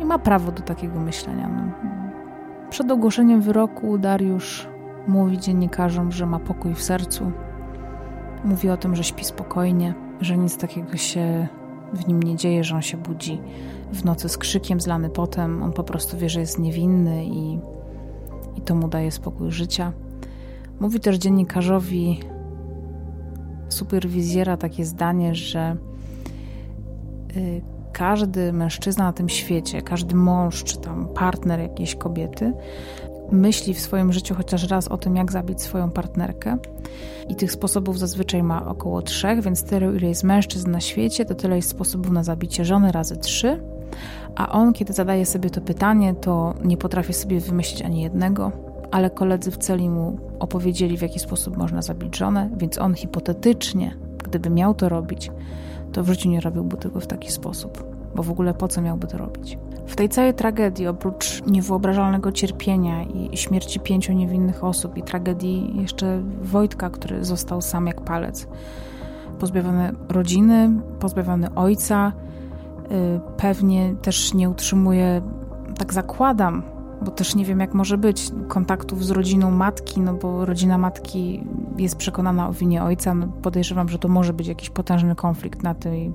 [0.00, 1.48] I ma prawo do takiego myślenia.
[1.48, 1.72] No.
[2.70, 4.68] Przed ogłoszeniem wyroku Dariusz
[5.08, 7.32] mówi dziennikarzom, że ma pokój w sercu.
[8.44, 11.48] Mówi o tym, że śpi spokojnie, że nic takiego się
[11.92, 13.40] w nim nie dzieje, że on się budzi
[13.92, 15.62] w nocy z krzykiem, zlany potem.
[15.62, 17.58] On po prostu wie, że jest niewinny i,
[18.56, 19.92] i to mu daje spokój życia.
[20.80, 22.20] Mówi też dziennikarzowi
[23.68, 25.76] superwizjera takie zdanie, że
[27.36, 27.62] y,
[27.92, 32.52] każdy mężczyzna na tym świecie, każdy mąż czy tam partner jakiejś kobiety
[33.32, 36.58] myśli w swoim życiu chociaż raz o tym, jak zabić swoją partnerkę.
[37.28, 41.34] I tych sposobów zazwyczaj ma około trzech, więc tyle, ile jest mężczyzn na świecie, to
[41.34, 43.62] tyle jest sposobów na zabicie żony razy trzy.
[44.34, 48.52] A on, kiedy zadaje sobie to pytanie, to nie potrafi sobie wymyślić ani jednego,
[48.90, 53.96] ale koledzy w celi mu opowiedzieli, w jaki sposób można zabić żonę, więc on hipotetycznie,
[54.24, 55.30] gdyby miał to robić,
[55.92, 59.06] to w życiu nie robiłby tego w taki sposób, bo w ogóle po co miałby
[59.06, 59.58] to robić?
[59.86, 66.22] W tej całej tragedii, oprócz niewyobrażalnego cierpienia i śmierci pięciu niewinnych osób, i tragedii jeszcze
[66.42, 68.48] Wojtka, który został sam jak palec,
[69.38, 70.70] pozbawiony rodziny,
[71.00, 72.12] pozbawiony ojca,
[72.90, 75.22] y, pewnie też nie utrzymuje,
[75.78, 76.62] tak zakładam,
[77.02, 81.44] bo też nie wiem, jak może być, kontaktów z rodziną matki, no bo rodzina matki
[81.78, 83.14] jest przekonana o winie ojca.
[83.14, 86.12] No podejrzewam, że to może być jakiś potężny konflikt na tej,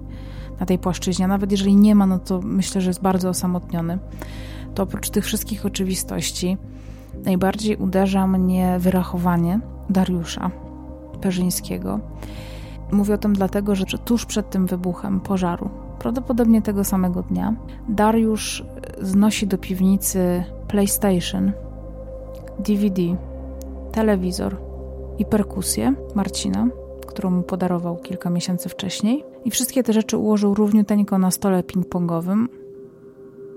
[0.59, 1.27] na tej płaszczyźnie.
[1.27, 3.99] Nawet jeżeli nie ma, no to myślę, że jest bardzo osamotniony.
[4.75, 6.57] To oprócz tych wszystkich oczywistości,
[7.25, 9.59] najbardziej uderza mnie wyrachowanie
[9.89, 10.51] Dariusza
[11.21, 11.99] Perzyńskiego.
[12.91, 15.69] Mówię o tym dlatego, że tuż przed tym wybuchem pożaru,
[15.99, 17.55] prawdopodobnie tego samego dnia,
[17.89, 18.65] Dariusz
[19.01, 21.51] znosi do piwnicy PlayStation,
[22.59, 23.01] DVD,
[23.91, 24.57] telewizor
[25.19, 26.67] i perkusję Marcina,
[27.07, 29.23] którą mu podarował kilka miesięcy wcześniej.
[29.45, 32.47] I wszystkie te rzeczy ułożył równiuteńko na stole ping-pongowym.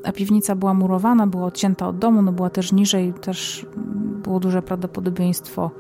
[0.04, 3.66] A piwnica była murowana, była odcięta od domu, no była też niżej, też
[4.22, 5.70] było duże prawdopodobieństwo,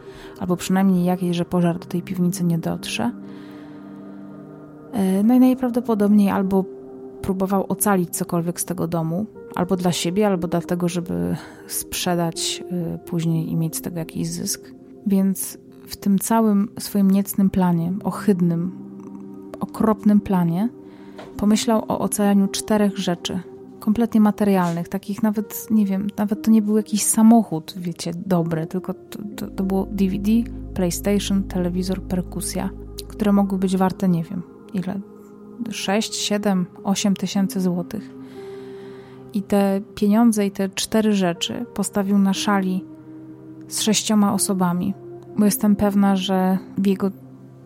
[0.40, 3.12] albo przynajmniej jakieś, że pożar do tej piwnicy nie dotrze.
[4.92, 6.64] E, no i najprawdopodobniej albo
[7.22, 11.36] próbował ocalić cokolwiek z tego domu, albo dla siebie, albo dlatego, żeby
[11.66, 14.70] sprzedać y, później i mieć z tego jakiś zysk.
[15.06, 18.72] Więc w tym całym swoim niecnym planie, ohydnym,
[19.60, 20.68] okropnym planie,
[21.36, 23.40] pomyślał o ocalaniu czterech rzeczy,
[23.80, 28.94] kompletnie materialnych, takich nawet, nie wiem, nawet to nie był jakiś samochód, wiecie, dobry, tylko
[28.94, 30.30] to, to, to było DVD,
[30.74, 32.70] PlayStation, telewizor, perkusja,
[33.08, 34.42] które mogły być warte, nie wiem,
[34.74, 35.00] ile,
[35.70, 38.23] 6, 7, 8 tysięcy złotych.
[39.34, 42.84] I te pieniądze i te cztery rzeczy postawił na szali
[43.68, 44.94] z sześcioma osobami,
[45.38, 47.10] bo jestem pewna, że w jego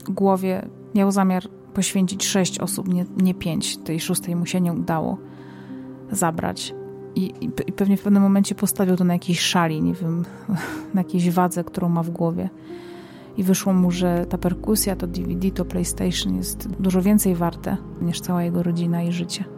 [0.09, 1.43] głowie miał zamiar
[1.75, 3.77] poświęcić sześć osób, nie, nie pięć.
[3.77, 5.19] Tej szóstej mu się nie udało
[6.11, 6.75] zabrać.
[7.15, 10.25] I, i, pewnie w pewnym momencie postawił to na jakiejś szali, nie wiem,
[10.95, 12.51] na jakiejś wadze, którą ma w głowie.
[13.37, 18.21] I wyszło mu, że ta perkusja, to DVD, to PlayStation jest dużo więcej warte niż
[18.21, 19.58] cała jego rodzina i życie.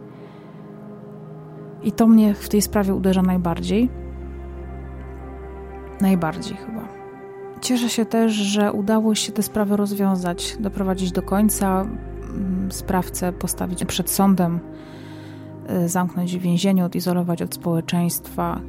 [1.83, 3.89] I to mnie w tej sprawie uderza najbardziej.
[6.01, 6.87] Najbardziej chyba.
[7.61, 13.85] Cieszę się też, że udało się tę sprawę rozwiązać, doprowadzić do końca, mm, sprawcę postawić
[13.85, 14.59] przed sądem,
[15.85, 18.61] y, zamknąć w więzieniu, odizolować od społeczeństwa.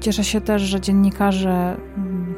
[0.00, 2.34] Cieszę się też, że dziennikarze, mm,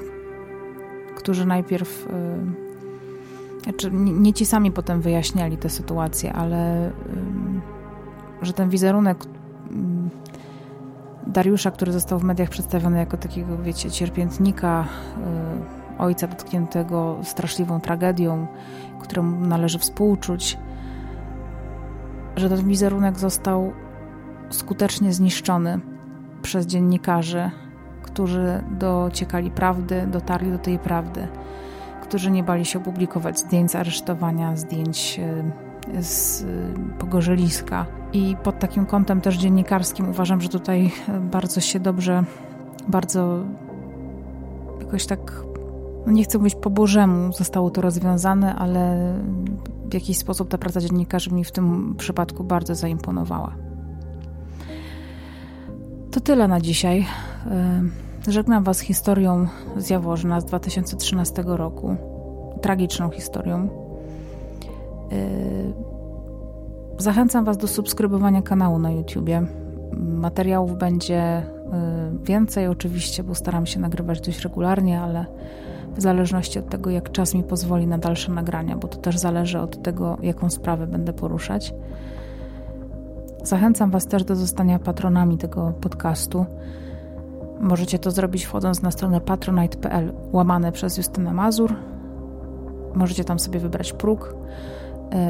[1.16, 6.92] którzy najpierw, y, znaczy nie ci sami potem wyjaśniali tę sytuację, ale
[8.42, 9.24] że ten wizerunek
[9.70, 10.10] mm,
[11.28, 14.84] Dariusza, który został w mediach przedstawiony jako takiego, wiecie, cierpiętnika,
[15.98, 18.46] y, ojca dotkniętego straszliwą tragedią,
[19.00, 20.58] któremu należy współczuć,
[22.36, 23.72] że ten wizerunek został
[24.50, 25.80] skutecznie zniszczony
[26.42, 27.50] przez dziennikarzy,
[28.02, 31.28] którzy dociekali prawdy, dotarli do tej prawdy,
[32.02, 35.20] którzy nie bali się opublikować zdjęć z aresztowania, zdjęć
[35.94, 36.44] y, z
[36.98, 40.90] pogorzeliska i pod takim kątem też dziennikarskim uważam, że tutaj
[41.20, 42.24] bardzo się dobrze,
[42.88, 43.44] bardzo
[44.80, 45.42] jakoś tak,
[46.06, 49.14] no nie chcę mówić po Bożemu zostało to rozwiązane, ale
[49.90, 53.54] w jakiś sposób ta praca dziennikarzy mi w tym przypadku bardzo zaimponowała.
[56.10, 57.06] To tyle na dzisiaj.
[57.46, 57.82] E,
[58.28, 59.46] żegnam Was historią
[59.76, 61.96] z Jaworzna z 2013 roku.
[62.62, 63.68] Tragiczną historią.
[66.98, 69.46] Zachęcam Was do subskrybowania kanału na YouTubie.
[69.96, 71.44] Materiałów będzie y,
[72.24, 75.26] więcej oczywiście, bo staram się nagrywać dość regularnie, ale
[75.96, 79.60] w zależności od tego, jak czas mi pozwoli na dalsze nagrania, bo to też zależy
[79.60, 81.74] od tego, jaką sprawę będę poruszać.
[83.42, 86.46] Zachęcam Was też do zostania patronami tego podcastu.
[87.60, 91.74] Możecie to zrobić wchodząc na stronę patronite.pl łamane przez Justynę Mazur.
[92.94, 94.34] Możecie tam sobie wybrać próg,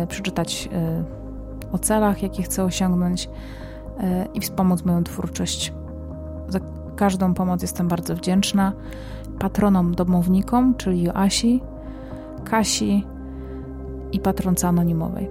[0.01, 1.19] yy, przeczytać yy,
[1.73, 3.31] o celach, jakie chcę osiągnąć
[4.01, 5.73] e, i wspomóc moją twórczość.
[6.97, 8.73] każdą pomoc jestem bardzo wdzięczna.
[9.39, 11.61] Patronom domownikom, czyli Joasi,
[12.45, 13.07] Kasi
[14.13, 15.31] i patronce anonimowej.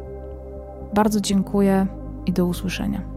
[0.94, 1.88] Bardzo dziękuję
[2.26, 3.17] i do usłyszenia.